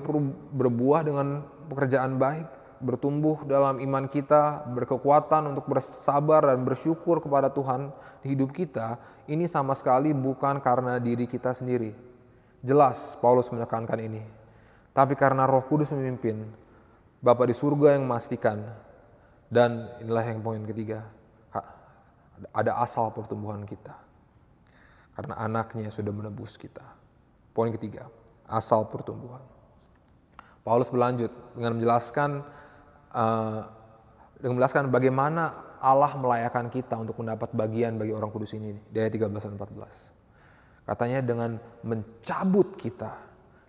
berbuah 0.53 1.01
dengan 1.01 1.41
pekerjaan 1.67 2.21
baik, 2.21 2.47
bertumbuh 2.83 3.47
dalam 3.47 3.79
iman 3.79 4.05
kita, 4.11 4.67
berkekuatan 4.75 5.55
untuk 5.55 5.71
bersabar 5.71 6.51
dan 6.51 6.67
bersyukur 6.67 7.23
kepada 7.23 7.47
Tuhan 7.49 7.89
di 8.19 8.35
hidup 8.35 8.51
kita, 8.51 8.99
ini 9.31 9.47
sama 9.47 9.71
sekali 9.71 10.11
bukan 10.11 10.59
karena 10.59 10.99
diri 10.99 11.23
kita 11.23 11.55
sendiri. 11.55 11.95
Jelas 12.59 13.15
Paulus 13.23 13.47
menekankan 13.55 13.99
ini. 14.03 14.19
Tapi 14.91 15.15
karena 15.15 15.47
roh 15.47 15.63
kudus 15.65 15.95
memimpin, 15.95 16.43
Bapak 17.23 17.47
di 17.47 17.55
surga 17.55 17.95
yang 17.95 18.03
memastikan, 18.03 18.67
dan 19.47 19.87
inilah 20.03 20.27
yang 20.27 20.43
poin 20.43 20.59
ketiga, 20.67 21.07
ada 22.51 22.77
asal 22.83 23.15
pertumbuhan 23.15 23.63
kita. 23.63 23.95
Karena 25.15 25.39
anaknya 25.39 25.87
sudah 25.87 26.11
menebus 26.11 26.59
kita. 26.59 26.83
Poin 27.55 27.71
ketiga, 27.71 28.11
asal 28.49 28.89
pertumbuhan. 28.91 29.41
Paulus 30.63 30.87
berlanjut 30.87 31.29
dengan 31.53 31.75
menjelaskan 31.75 32.43
uh, 33.13 33.61
menjelaskan 34.43 34.91
bagaimana 34.91 35.73
Allah 35.79 36.11
melayakan 36.19 36.67
kita 36.67 36.99
untuk 36.99 37.19
mendapat 37.19 37.51
bagian 37.55 37.95
bagi 37.95 38.11
orang 38.11 38.31
kudus 38.31 38.55
ini 38.55 38.75
di 38.91 38.97
ayat 38.99 39.13
13 39.15 39.29
dan 39.31 39.53
14. 39.55 40.83
Katanya 40.83 41.19
dengan 41.23 41.51
mencabut 41.87 42.75
kita 42.75 43.15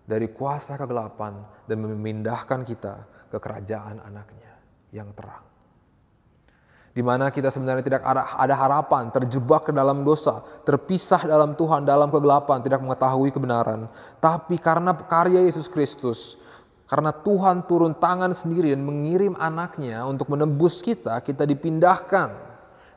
dari 0.04 0.30
kuasa 0.34 0.74
kegelapan 0.74 1.38
dan 1.70 1.78
memindahkan 1.78 2.66
kita 2.66 2.94
ke 3.30 3.38
kerajaan 3.38 4.02
anaknya 4.02 4.52
yang 4.90 5.10
terang 5.14 5.54
di 6.94 7.02
mana 7.02 7.28
kita 7.34 7.50
sebenarnya 7.50 7.82
tidak 7.82 8.02
ada 8.06 8.54
harapan, 8.54 9.10
terjebak 9.10 9.66
ke 9.66 9.72
dalam 9.74 10.06
dosa, 10.06 10.46
terpisah 10.62 11.26
dalam 11.26 11.58
Tuhan, 11.58 11.82
dalam 11.82 12.06
kegelapan, 12.06 12.62
tidak 12.62 12.86
mengetahui 12.86 13.34
kebenaran. 13.34 13.90
Tapi 14.22 14.62
karena 14.62 14.94
karya 14.94 15.42
Yesus 15.42 15.66
Kristus, 15.66 16.38
karena 16.84 17.16
Tuhan 17.16 17.64
turun 17.64 17.96
tangan 17.96 18.32
sendiri 18.36 18.76
dan 18.76 18.84
mengirim 18.84 19.32
anaknya 19.40 20.04
untuk 20.04 20.28
menebus 20.28 20.84
kita, 20.84 21.20
kita 21.24 21.48
dipindahkan 21.48 22.28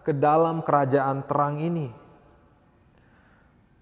ke 0.03 0.11
dalam 0.11 0.59
kerajaan 0.59 1.23
terang 1.23 1.59
ini. 1.59 1.87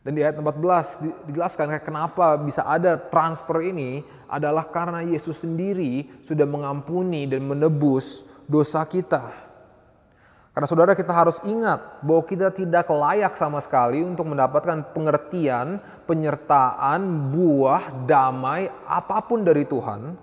Dan 0.05 0.13
di 0.13 0.21
ayat 0.21 0.37
14 0.37 1.25
dijelaskan 1.25 1.81
kenapa 1.81 2.37
bisa 2.37 2.61
ada 2.61 2.93
transfer 2.93 3.57
ini 3.65 4.05
adalah 4.29 4.69
karena 4.69 5.01
Yesus 5.01 5.41
sendiri 5.41 6.05
sudah 6.21 6.45
mengampuni 6.45 7.25
dan 7.25 7.41
menebus 7.41 8.21
dosa 8.45 8.85
kita. 8.85 9.44
Karena 10.55 10.71
saudara 10.71 10.95
kita 10.95 11.11
harus 11.11 11.35
ingat 11.43 11.99
bahwa 11.99 12.23
kita 12.23 12.47
tidak 12.47 12.87
layak 12.87 13.35
sama 13.35 13.59
sekali 13.59 13.99
untuk 13.99 14.23
mendapatkan 14.23 14.87
pengertian, 14.95 15.83
penyertaan, 16.07 17.03
buah, 17.35 18.07
damai, 18.07 18.71
apa 18.87 19.19
pun 19.27 19.43
dari 19.43 19.67
Tuhan 19.67 20.15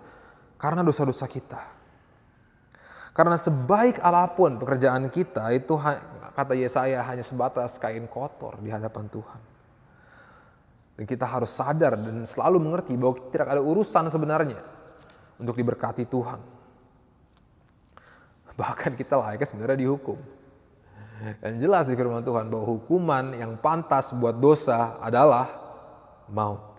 karena 0.56 0.80
dosa-dosa 0.80 1.28
kita. 1.28 1.60
Karena 3.12 3.36
sebaik 3.36 4.00
apa 4.00 4.24
pun 4.32 4.56
pekerjaan 4.56 5.12
kita 5.12 5.52
itu 5.52 5.76
kata 6.32 6.56
Yesaya 6.56 7.04
hanya 7.04 7.20
sebatas 7.20 7.76
kain 7.76 8.08
kotor 8.08 8.56
di 8.64 8.72
hadapan 8.72 9.12
Tuhan. 9.12 9.40
Dan 10.96 11.04
kita 11.04 11.28
harus 11.28 11.52
sadar 11.52 11.92
dan 12.00 12.24
selalu 12.24 12.56
mengerti 12.56 12.96
bahwa 12.96 13.20
tidak 13.28 13.52
ada 13.52 13.60
urusan 13.60 14.08
sebenarnya 14.08 14.64
untuk 15.36 15.60
diberkati 15.60 16.08
Tuhan. 16.08 16.51
Bahkan 18.60 18.96
kita 18.98 19.16
layaknya 19.16 19.48
sebenarnya 19.48 19.78
dihukum. 19.80 20.18
Dan 21.38 21.62
jelas 21.62 21.86
di 21.86 21.94
firman 21.94 22.26
Tuhan 22.26 22.50
bahwa 22.50 22.66
hukuman 22.66 23.30
yang 23.38 23.54
pantas 23.62 24.10
buat 24.10 24.42
dosa 24.42 24.98
adalah 24.98 25.46
maut. 26.26 26.74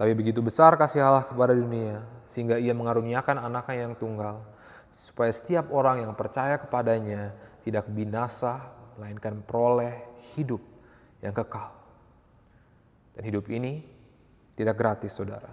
Tapi 0.00 0.16
begitu 0.16 0.40
besar 0.40 0.80
kasih 0.80 1.04
Allah 1.04 1.28
kepada 1.28 1.52
dunia, 1.52 2.00
sehingga 2.24 2.56
ia 2.56 2.72
mengaruniakan 2.72 3.36
anaknya 3.36 3.84
yang 3.84 3.94
tunggal, 4.00 4.40
supaya 4.88 5.28
setiap 5.28 5.68
orang 5.76 6.08
yang 6.08 6.16
percaya 6.16 6.56
kepadanya 6.56 7.36
tidak 7.60 7.84
binasa, 7.92 8.64
melainkan 8.96 9.44
peroleh 9.44 9.92
hidup 10.32 10.64
yang 11.20 11.36
kekal. 11.36 11.68
Dan 13.12 13.28
hidup 13.28 13.44
ini 13.52 13.84
tidak 14.56 14.80
gratis, 14.80 15.12
saudara. 15.12 15.52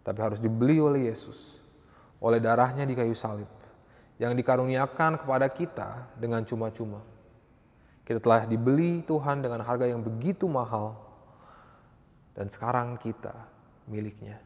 Tapi 0.00 0.16
harus 0.24 0.40
dibeli 0.40 0.80
oleh 0.80 1.12
Yesus, 1.12 1.60
oleh 2.24 2.40
darahnya 2.40 2.88
di 2.88 2.96
kayu 2.96 3.12
salib, 3.12 3.57
yang 4.18 4.34
dikaruniakan 4.34 5.22
kepada 5.22 5.46
kita 5.46 5.88
dengan 6.18 6.42
cuma-cuma. 6.42 7.00
Kita 8.02 8.18
telah 8.18 8.44
dibeli 8.50 9.06
Tuhan 9.06 9.46
dengan 9.46 9.62
harga 9.62 9.86
yang 9.86 10.02
begitu 10.02 10.50
mahal, 10.50 10.98
dan 12.34 12.50
sekarang 12.50 12.98
kita 12.98 13.34
miliknya. 13.86 14.42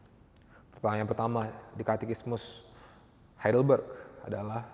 Pertanyaan 0.77 1.09
pertama 1.09 1.39
di 1.73 1.81
Katekismus 1.81 2.69
Heidelberg 3.41 3.85
adalah, 4.25 4.65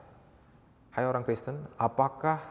Hai 0.89 1.05
orang 1.05 1.23
Kristen, 1.23 1.63
apakah 1.79 2.41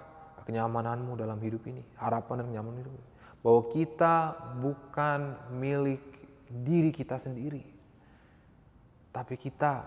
kenyamananmu 0.47 1.19
dalam 1.19 1.37
hidup 1.43 1.67
ini? 1.69 1.85
Harapan 2.01 2.41
dan 2.41 2.47
kenyamanan 2.55 2.81
hidup 2.81 2.95
ini? 2.97 3.07
Bahwa 3.45 3.63
kita 3.69 4.15
bukan 4.63 5.21
milik 5.59 6.01
diri 6.49 6.95
kita 6.95 7.19
sendiri. 7.19 7.61
Tapi 9.11 9.35
kita, 9.35 9.85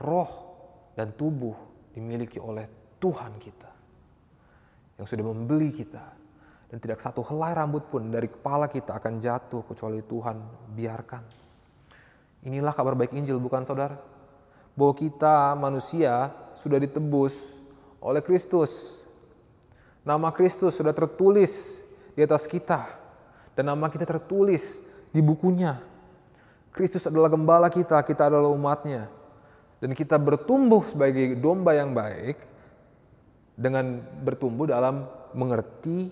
roh 0.00 0.30
dan 0.96 1.12
tubuh 1.12 1.73
dimiliki 1.94 2.42
oleh 2.42 2.66
Tuhan 2.98 3.38
kita. 3.38 3.70
Yang 4.98 5.06
sudah 5.14 5.24
membeli 5.30 5.70
kita. 5.70 6.04
Dan 6.68 6.82
tidak 6.82 6.98
satu 6.98 7.22
helai 7.22 7.54
rambut 7.54 7.86
pun 7.86 8.10
dari 8.10 8.26
kepala 8.26 8.66
kita 8.66 8.98
akan 8.98 9.22
jatuh 9.22 9.62
kecuali 9.62 10.02
Tuhan 10.02 10.36
biarkan. 10.74 11.22
Inilah 12.44 12.74
kabar 12.74 12.98
baik 12.98 13.14
Injil 13.14 13.38
bukan 13.38 13.62
saudara? 13.62 13.94
Bahwa 14.74 14.90
kita 14.92 15.54
manusia 15.54 16.34
sudah 16.58 16.82
ditebus 16.82 17.62
oleh 18.02 18.18
Kristus. 18.20 19.06
Nama 20.02 20.34
Kristus 20.34 20.74
sudah 20.76 20.90
tertulis 20.90 21.86
di 22.18 22.20
atas 22.26 22.50
kita. 22.50 22.84
Dan 23.54 23.70
nama 23.70 23.86
kita 23.86 24.02
tertulis 24.02 24.82
di 25.14 25.22
bukunya. 25.22 25.78
Kristus 26.74 27.06
adalah 27.06 27.30
gembala 27.30 27.70
kita, 27.70 28.02
kita 28.02 28.26
adalah 28.26 28.50
umatnya. 28.50 29.06
Dan 29.84 29.92
kita 29.92 30.16
bertumbuh 30.16 30.80
sebagai 30.80 31.36
domba 31.36 31.76
yang 31.76 31.92
baik 31.92 32.40
dengan 33.52 34.00
bertumbuh 34.24 34.64
dalam 34.64 35.04
mengerti 35.36 36.08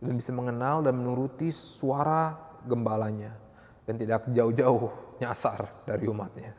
dan 0.00 0.16
bisa 0.16 0.32
mengenal 0.32 0.80
dan 0.80 0.96
menuruti 0.96 1.52
suara 1.52 2.32
gembalanya. 2.64 3.36
Dan 3.84 4.00
tidak 4.00 4.24
jauh-jauh 4.32 4.88
nyasar 5.20 5.68
dari 5.84 6.08
umatnya. 6.08 6.56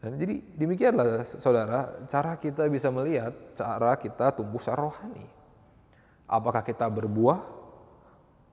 Dan 0.00 0.16
jadi 0.16 0.40
demikianlah 0.56 1.20
saudara, 1.28 2.08
cara 2.08 2.40
kita 2.40 2.64
bisa 2.72 2.88
melihat 2.88 3.36
cara 3.52 3.92
kita 4.00 4.32
tumbuh 4.32 4.56
secara 4.56 4.88
rohani. 4.88 5.28
Apakah 6.24 6.64
kita 6.64 6.88
berbuah 6.88 7.44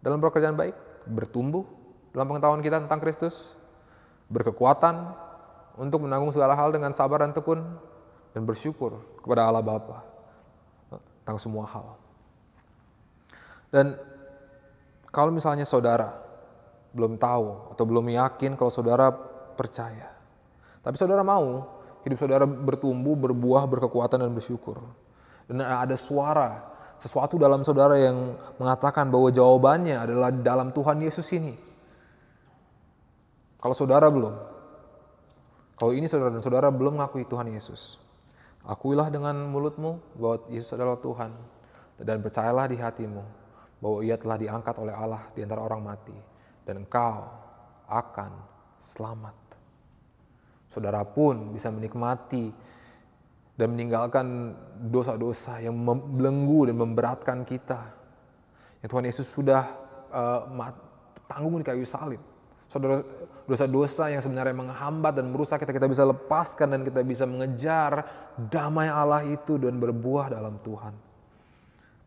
dalam 0.04 0.20
pekerjaan 0.20 0.60
baik, 0.60 0.76
bertumbuh 1.08 1.64
dalam 2.12 2.28
pengetahuan 2.28 2.60
kita 2.60 2.84
tentang 2.84 3.00
Kristus, 3.00 3.56
berkekuatan 4.28 5.32
untuk 5.78 6.06
menanggung 6.06 6.30
segala 6.30 6.54
hal 6.54 6.70
dengan 6.70 6.94
sabar 6.94 7.26
dan 7.26 7.34
tekun, 7.34 7.62
dan 8.34 8.42
bersyukur 8.50 8.98
kepada 9.22 9.46
Allah 9.46 9.62
Bapa 9.62 10.02
tentang 11.22 11.38
semua 11.38 11.66
hal. 11.70 11.88
Dan 13.70 13.98
kalau 15.10 15.30
misalnya 15.34 15.66
saudara 15.66 16.14
belum 16.94 17.18
tahu 17.18 17.74
atau 17.74 17.84
belum 17.90 18.06
yakin 18.10 18.54
kalau 18.54 18.70
saudara 18.70 19.10
percaya. 19.58 20.14
Tapi 20.84 20.94
saudara 20.98 21.26
mau 21.26 21.66
hidup 22.06 22.18
saudara 22.20 22.46
bertumbuh, 22.46 23.16
berbuah, 23.18 23.66
berkekuatan 23.66 24.22
dan 24.22 24.32
bersyukur. 24.36 24.78
Dan 25.50 25.64
ada 25.64 25.96
suara, 25.98 26.62
sesuatu 27.00 27.40
dalam 27.40 27.66
saudara 27.66 27.98
yang 27.98 28.38
mengatakan 28.60 29.10
bahwa 29.10 29.32
jawabannya 29.32 29.98
adalah 29.98 30.30
dalam 30.30 30.70
Tuhan 30.76 31.02
Yesus 31.02 31.28
ini. 31.34 31.56
Kalau 33.58 33.72
saudara 33.72 34.12
belum, 34.12 34.53
kalau 35.74 35.92
ini 35.98 36.06
saudara 36.06 36.30
dan 36.30 36.44
saudara 36.46 36.68
belum 36.70 37.02
mengakui 37.02 37.26
Tuhan 37.26 37.50
Yesus, 37.50 37.98
akuilah 38.62 39.10
dengan 39.10 39.34
mulutmu 39.50 39.98
bahwa 40.18 40.46
Yesus 40.54 40.78
adalah 40.78 41.02
Tuhan 41.02 41.34
dan 41.98 42.22
percayalah 42.22 42.70
di 42.70 42.78
hatimu 42.78 43.24
bahwa 43.82 43.98
ia 44.06 44.16
telah 44.16 44.38
diangkat 44.40 44.76
oleh 44.80 44.94
Allah 44.96 45.22
di 45.34 45.44
antara 45.44 45.66
orang 45.66 45.82
mati 45.84 46.16
dan 46.64 46.86
engkau 46.86 47.28
akan 47.90 48.32
selamat. 48.80 49.36
Saudara 50.72 51.06
pun 51.06 51.54
bisa 51.54 51.70
menikmati 51.70 52.50
dan 53.54 53.78
meninggalkan 53.78 54.58
dosa-dosa 54.90 55.62
yang 55.62 55.78
membelenggu 55.78 56.66
dan 56.72 56.76
memberatkan 56.82 57.46
kita. 57.46 57.78
Yang 58.82 58.90
Tuhan 58.90 59.06
Yesus 59.06 59.28
sudah 59.30 59.64
uh, 60.10 60.72
tanggung 61.30 61.62
di 61.62 61.66
kayu 61.66 61.86
salib. 61.86 62.20
Saudara, 62.74 63.06
dosa-dosa 63.46 64.10
yang 64.10 64.26
sebenarnya 64.26 64.58
menghambat 64.58 65.22
dan 65.22 65.30
merusak 65.30 65.62
kita, 65.62 65.78
kita 65.78 65.86
bisa 65.86 66.10
lepaskan 66.10 66.74
dan 66.74 66.82
kita 66.82 67.06
bisa 67.06 67.30
mengejar 67.30 68.02
damai 68.50 68.90
Allah 68.90 69.22
itu 69.30 69.62
dan 69.62 69.78
berbuah 69.78 70.34
dalam 70.34 70.58
Tuhan. 70.66 70.90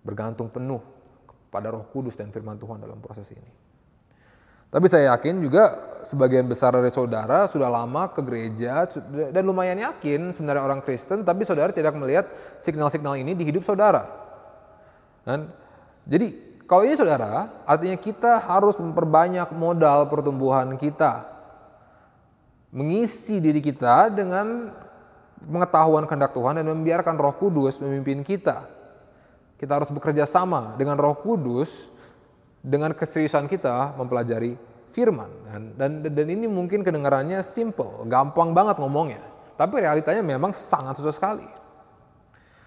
Bergantung 0.03 0.51
penuh 0.51 0.83
pada 1.55 1.71
roh 1.71 1.87
kudus 1.95 2.19
dan 2.19 2.35
firman 2.35 2.59
Tuhan 2.59 2.83
dalam 2.83 2.99
proses 2.99 3.31
ini. 3.31 3.47
Tapi 4.67 4.91
saya 4.91 5.15
yakin 5.15 5.39
juga 5.39 5.95
sebagian 6.03 6.51
besar 6.51 6.75
dari 6.75 6.91
saudara 6.91 7.47
sudah 7.47 7.71
lama 7.71 8.11
ke 8.11 8.19
gereja 8.27 8.91
dan 9.31 9.47
lumayan 9.47 9.79
yakin 9.79 10.35
sebenarnya 10.35 10.67
orang 10.67 10.83
Kristen, 10.83 11.23
tapi 11.23 11.47
saudara 11.47 11.71
tidak 11.71 11.95
melihat 11.95 12.27
signal-signal 12.59 13.15
ini 13.15 13.39
di 13.39 13.47
hidup 13.47 13.63
saudara. 13.63 14.03
Dan, 15.23 15.47
jadi 16.11 16.46
kalau 16.67 16.83
ini 16.83 16.99
saudara, 16.99 17.63
artinya 17.63 17.95
kita 17.95 18.43
harus 18.43 18.75
memperbanyak 18.75 19.55
modal 19.55 20.11
pertumbuhan 20.11 20.75
kita. 20.75 21.23
Mengisi 22.75 23.39
diri 23.39 23.63
kita 23.63 24.11
dengan 24.11 24.75
pengetahuan 25.39 26.11
kehendak 26.11 26.35
Tuhan 26.35 26.59
dan 26.59 26.67
membiarkan 26.67 27.15
roh 27.15 27.39
kudus 27.39 27.79
memimpin 27.79 28.27
kita. 28.27 28.67
Kita 29.57 29.79
harus 29.79 29.95
bekerja 29.95 30.27
sama 30.27 30.75
dengan 30.75 30.99
roh 30.99 31.15
kudus 31.15 31.89
dengan 32.61 32.91
keseriusan 32.93 33.47
kita 33.47 33.95
mempelajari 33.95 34.59
firman. 34.91 35.31
Dan, 35.47 35.63
dan, 35.79 35.91
dan 36.03 36.27
ini 36.27 36.51
mungkin 36.51 36.83
kedengarannya 36.83 37.47
simple, 37.47 38.05
gampang 38.11 38.51
banget 38.51 38.83
ngomongnya. 38.83 39.23
Tapi 39.55 39.87
realitanya 39.87 40.21
memang 40.21 40.51
sangat 40.51 40.99
susah 40.99 41.15
sekali. 41.15 41.49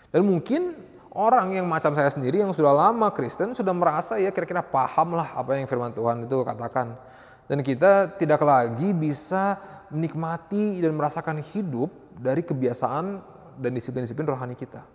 Dan 0.10 0.26
mungkin 0.26 0.74
orang 1.14 1.56
yang 1.58 1.66
macam 1.66 1.94
saya 1.98 2.10
sendiri 2.10 2.42
yang 2.42 2.54
sudah 2.54 2.74
lama 2.74 3.10
Kristen 3.14 3.58
sudah 3.58 3.74
merasa 3.74 4.22
ya 4.22 4.30
kira-kira 4.30 4.62
paham 4.62 5.18
lah 5.18 5.34
apa 5.34 5.58
yang 5.58 5.66
firman 5.66 5.94
Tuhan 5.94 6.26
itu 6.26 6.42
katakan. 6.46 6.98
Dan 7.50 7.66
kita 7.66 8.14
tidak 8.22 8.46
lagi 8.46 8.94
bisa 8.94 9.58
menikmati 9.90 10.78
dan 10.78 10.94
merasakan 10.94 11.42
hidup 11.42 11.90
dari 12.14 12.46
kebiasaan 12.46 13.06
dan 13.58 13.72
disiplin-disiplin 13.74 14.30
rohani 14.30 14.54
kita. 14.54 14.86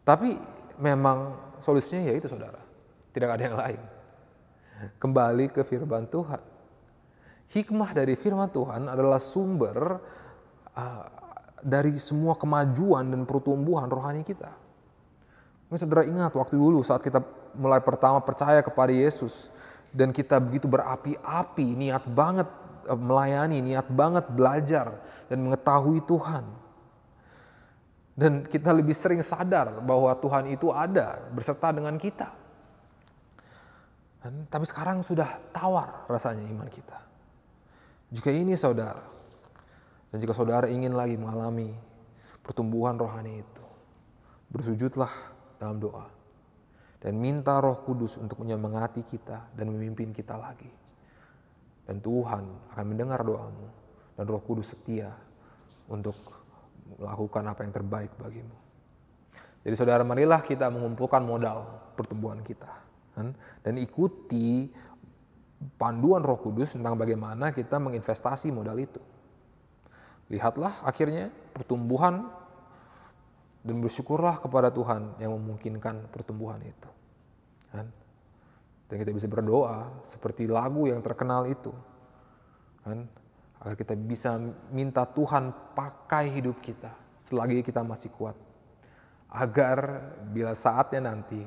Tapi 0.00 0.40
memang 0.80 1.36
solusinya 1.60 2.08
yaitu 2.08 2.24
saudara 2.24 2.70
tidak 3.12 3.36
ada 3.36 3.42
yang 3.42 3.58
lain. 3.58 3.80
Kembali 4.96 5.52
ke 5.52 5.60
firman 5.60 6.08
Tuhan. 6.08 6.40
Hikmah 7.50 7.90
dari 7.92 8.14
firman 8.16 8.48
Tuhan 8.48 8.88
adalah 8.88 9.20
sumber 9.20 10.00
uh, 10.72 11.04
dari 11.60 11.92
semua 12.00 12.38
kemajuan 12.38 13.12
dan 13.12 13.28
pertumbuhan 13.28 13.90
rohani 13.90 14.24
kita. 14.24 14.48
Mungkin 15.70 15.86
saudara 15.86 16.02
ingat 16.02 16.34
waktu 16.34 16.58
dulu 16.58 16.82
saat 16.82 16.98
kita 16.98 17.22
mulai 17.54 17.78
pertama 17.78 18.18
percaya 18.18 18.58
kepada 18.58 18.90
Yesus 18.90 19.54
dan 19.94 20.10
kita 20.10 20.42
begitu 20.42 20.66
berapi-api, 20.66 21.78
niat 21.78 22.10
banget 22.10 22.50
uh, 22.90 22.98
melayani, 22.98 23.62
niat 23.62 23.86
banget 23.86 24.26
belajar 24.34 24.98
dan 25.30 25.38
mengetahui 25.46 26.02
Tuhan. 26.10 26.42
Dan 28.18 28.42
kita 28.50 28.74
lebih 28.74 28.98
sering 28.98 29.22
sadar 29.22 29.78
bahwa 29.86 30.10
Tuhan 30.18 30.50
itu 30.50 30.74
ada 30.74 31.22
berserta 31.30 31.70
dengan 31.70 31.94
kita. 32.02 32.34
Dan, 34.26 34.50
tapi 34.50 34.66
sekarang 34.66 35.06
sudah 35.06 35.38
tawar 35.54 36.10
rasanya 36.10 36.50
iman 36.50 36.66
kita. 36.66 36.98
Jika 38.10 38.34
ini 38.34 38.58
saudara, 38.58 39.06
dan 40.10 40.18
jika 40.18 40.34
saudara 40.34 40.66
ingin 40.66 40.98
lagi 40.98 41.14
mengalami 41.14 41.70
pertumbuhan 42.42 42.98
rohani 42.98 43.40
itu, 43.40 43.64
bersujudlah 44.50 45.29
dalam 45.60 45.76
doa. 45.76 46.08
Dan 47.00 47.20
minta 47.20 47.60
roh 47.60 47.80
kudus 47.84 48.16
untuk 48.16 48.40
menyemangati 48.44 49.04
kita 49.04 49.52
dan 49.56 49.68
memimpin 49.68 50.12
kita 50.16 50.36
lagi. 50.36 50.68
Dan 51.84 52.00
Tuhan 52.00 52.44
akan 52.76 52.84
mendengar 52.88 53.20
doamu 53.24 53.68
dan 54.16 54.24
roh 54.28 54.40
kudus 54.44 54.76
setia 54.76 55.12
untuk 55.88 56.16
melakukan 57.00 57.44
apa 57.48 57.60
yang 57.64 57.72
terbaik 57.72 58.12
bagimu. 58.20 58.56
Jadi 59.64 59.74
saudara 59.76 60.04
marilah 60.04 60.40
kita 60.40 60.68
mengumpulkan 60.72 61.24
modal 61.24 61.92
pertumbuhan 61.96 62.40
kita. 62.40 62.68
Dan 63.64 63.76
ikuti 63.76 64.68
panduan 65.76 66.24
roh 66.24 66.40
kudus 66.40 66.72
tentang 66.72 66.96
bagaimana 66.96 67.52
kita 67.52 67.76
menginvestasi 67.76 68.48
modal 68.52 68.80
itu. 68.80 69.00
Lihatlah 70.32 70.84
akhirnya 70.84 71.28
pertumbuhan 71.52 72.28
dan 73.60 73.76
bersyukurlah 73.80 74.40
kepada 74.40 74.72
Tuhan 74.72 75.20
yang 75.20 75.36
memungkinkan 75.36 76.08
pertumbuhan 76.08 76.60
itu. 76.64 76.90
Kan? 77.72 77.86
Dan 78.88 78.96
kita 78.98 79.12
bisa 79.14 79.28
berdoa 79.30 80.02
seperti 80.02 80.48
lagu 80.48 80.88
yang 80.88 81.04
terkenal 81.04 81.44
itu. 81.44 81.70
Kan? 82.82 83.04
Agar 83.60 83.76
kita 83.76 83.92
bisa 83.92 84.40
minta 84.72 85.04
Tuhan 85.04 85.52
pakai 85.76 86.32
hidup 86.32 86.64
kita 86.64 86.90
selagi 87.20 87.60
kita 87.60 87.84
masih 87.84 88.08
kuat. 88.16 88.34
Agar 89.30 90.10
bila 90.32 90.56
saatnya 90.56 91.12
nanti 91.12 91.38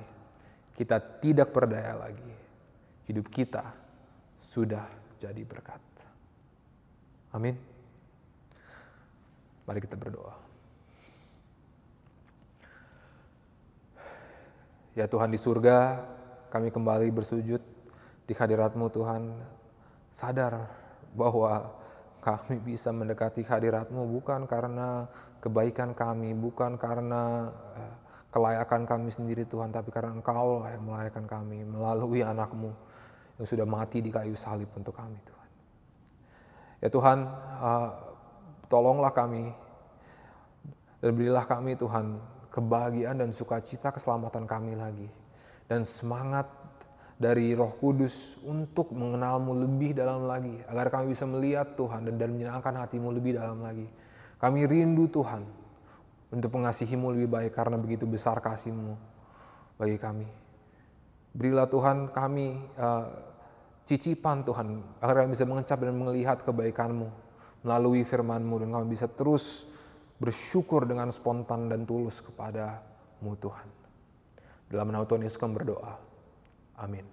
kita 0.77 1.01
tidak 1.19 1.51
berdaya 1.51 1.97
lagi. 1.97 2.33
Hidup 3.09 3.27
kita 3.27 3.65
sudah 4.39 4.87
jadi 5.19 5.43
berkat. 5.43 5.81
Amin. 7.33 7.57
Mari 9.67 9.79
kita 9.83 9.97
berdoa. 9.99 10.42
Ya 14.93 15.09
Tuhan 15.09 15.33
di 15.33 15.41
surga, 15.41 16.05
kami 16.53 16.69
kembali 16.69 17.09
bersujud 17.09 17.57
di 18.29 18.33
hadiratmu 18.37 18.93
Tuhan. 18.93 19.33
Sadar 20.13 20.69
bahwa 21.17 21.73
kami 22.21 22.61
bisa 22.61 22.93
mendekati 22.93 23.41
hadiratmu 23.41 24.05
bukan 24.05 24.45
karena 24.45 25.09
kebaikan 25.41 25.97
kami, 25.97 26.37
bukan 26.37 26.77
karena 26.77 27.49
eh, 27.73 27.93
kelayakan 28.29 28.85
kami 28.85 29.09
sendiri 29.09 29.49
Tuhan, 29.49 29.73
tapi 29.73 29.89
karena 29.89 30.13
Engkau 30.13 30.61
lah 30.61 30.77
yang 30.77 30.85
melayakan 30.85 31.25
kami 31.25 31.65
melalui 31.65 32.21
anakmu 32.21 32.69
yang 33.41 33.47
sudah 33.49 33.65
mati 33.65 33.97
di 33.97 34.13
kayu 34.13 34.37
salib 34.37 34.69
untuk 34.77 34.93
kami 34.93 35.17
Tuhan. 35.25 35.49
Ya 36.85 36.89
Tuhan, 36.93 37.25
uh, 37.65 37.89
tolonglah 38.69 39.09
kami 39.09 39.49
dan 41.01 41.11
berilah 41.17 41.49
kami 41.49 41.73
Tuhan 41.79 42.21
kebahagiaan 42.53 43.17
dan 43.17 43.33
sukacita 43.33 43.89
keselamatan 43.89 44.45
kami 44.45 44.77
lagi. 44.77 45.09
Dan 45.65 45.81
semangat 45.81 46.45
dari 47.17 47.57
roh 47.57 47.73
kudus 47.81 48.37
untuk 48.45 48.93
mengenalmu 48.93 49.57
lebih 49.57 49.97
dalam 49.97 50.29
lagi. 50.29 50.61
Agar 50.69 50.93
kami 50.93 51.17
bisa 51.17 51.25
melihat 51.25 51.73
Tuhan 51.73 52.05
dan, 52.05 52.15
dan 52.21 52.29
menyenangkan 52.37 52.77
hatimu 52.85 53.09
lebih 53.09 53.41
dalam 53.41 53.65
lagi. 53.65 53.89
Kami 54.37 54.69
rindu 54.69 55.09
Tuhan 55.09 55.41
untuk 56.29 56.53
mengasihimu 56.53 57.09
lebih 57.17 57.29
baik 57.33 57.51
karena 57.57 57.79
begitu 57.81 58.05
besar 58.05 58.37
kasihmu 58.37 58.93
bagi 59.81 59.97
kami. 59.97 60.27
Berilah 61.33 61.65
Tuhan 61.65 62.13
kami 62.13 62.61
uh, 62.77 63.33
cicipan 63.89 64.45
Tuhan 64.45 64.83
agar 65.01 65.25
kami 65.25 65.33
bisa 65.33 65.45
mengecap 65.49 65.79
dan 65.81 65.95
melihat 65.97 66.37
kebaikanmu 66.45 67.07
melalui 67.63 68.03
firmanmu 68.03 68.61
dan 68.63 68.69
kami 68.69 68.85
bisa 68.91 69.07
terus 69.07 69.65
bersyukur 70.23 70.87
dengan 70.87 71.11
spontan 71.11 71.67
dan 71.67 71.83
tulus 71.83 72.23
kepada-Mu 72.23 73.35
Tuhan. 73.43 73.67
Dalam 74.71 74.87
nama 74.87 75.03
Tuhan 75.03 75.27
Yesus 75.27 75.35
kami 75.35 75.59
berdoa. 75.59 75.99
Amin. 76.79 77.03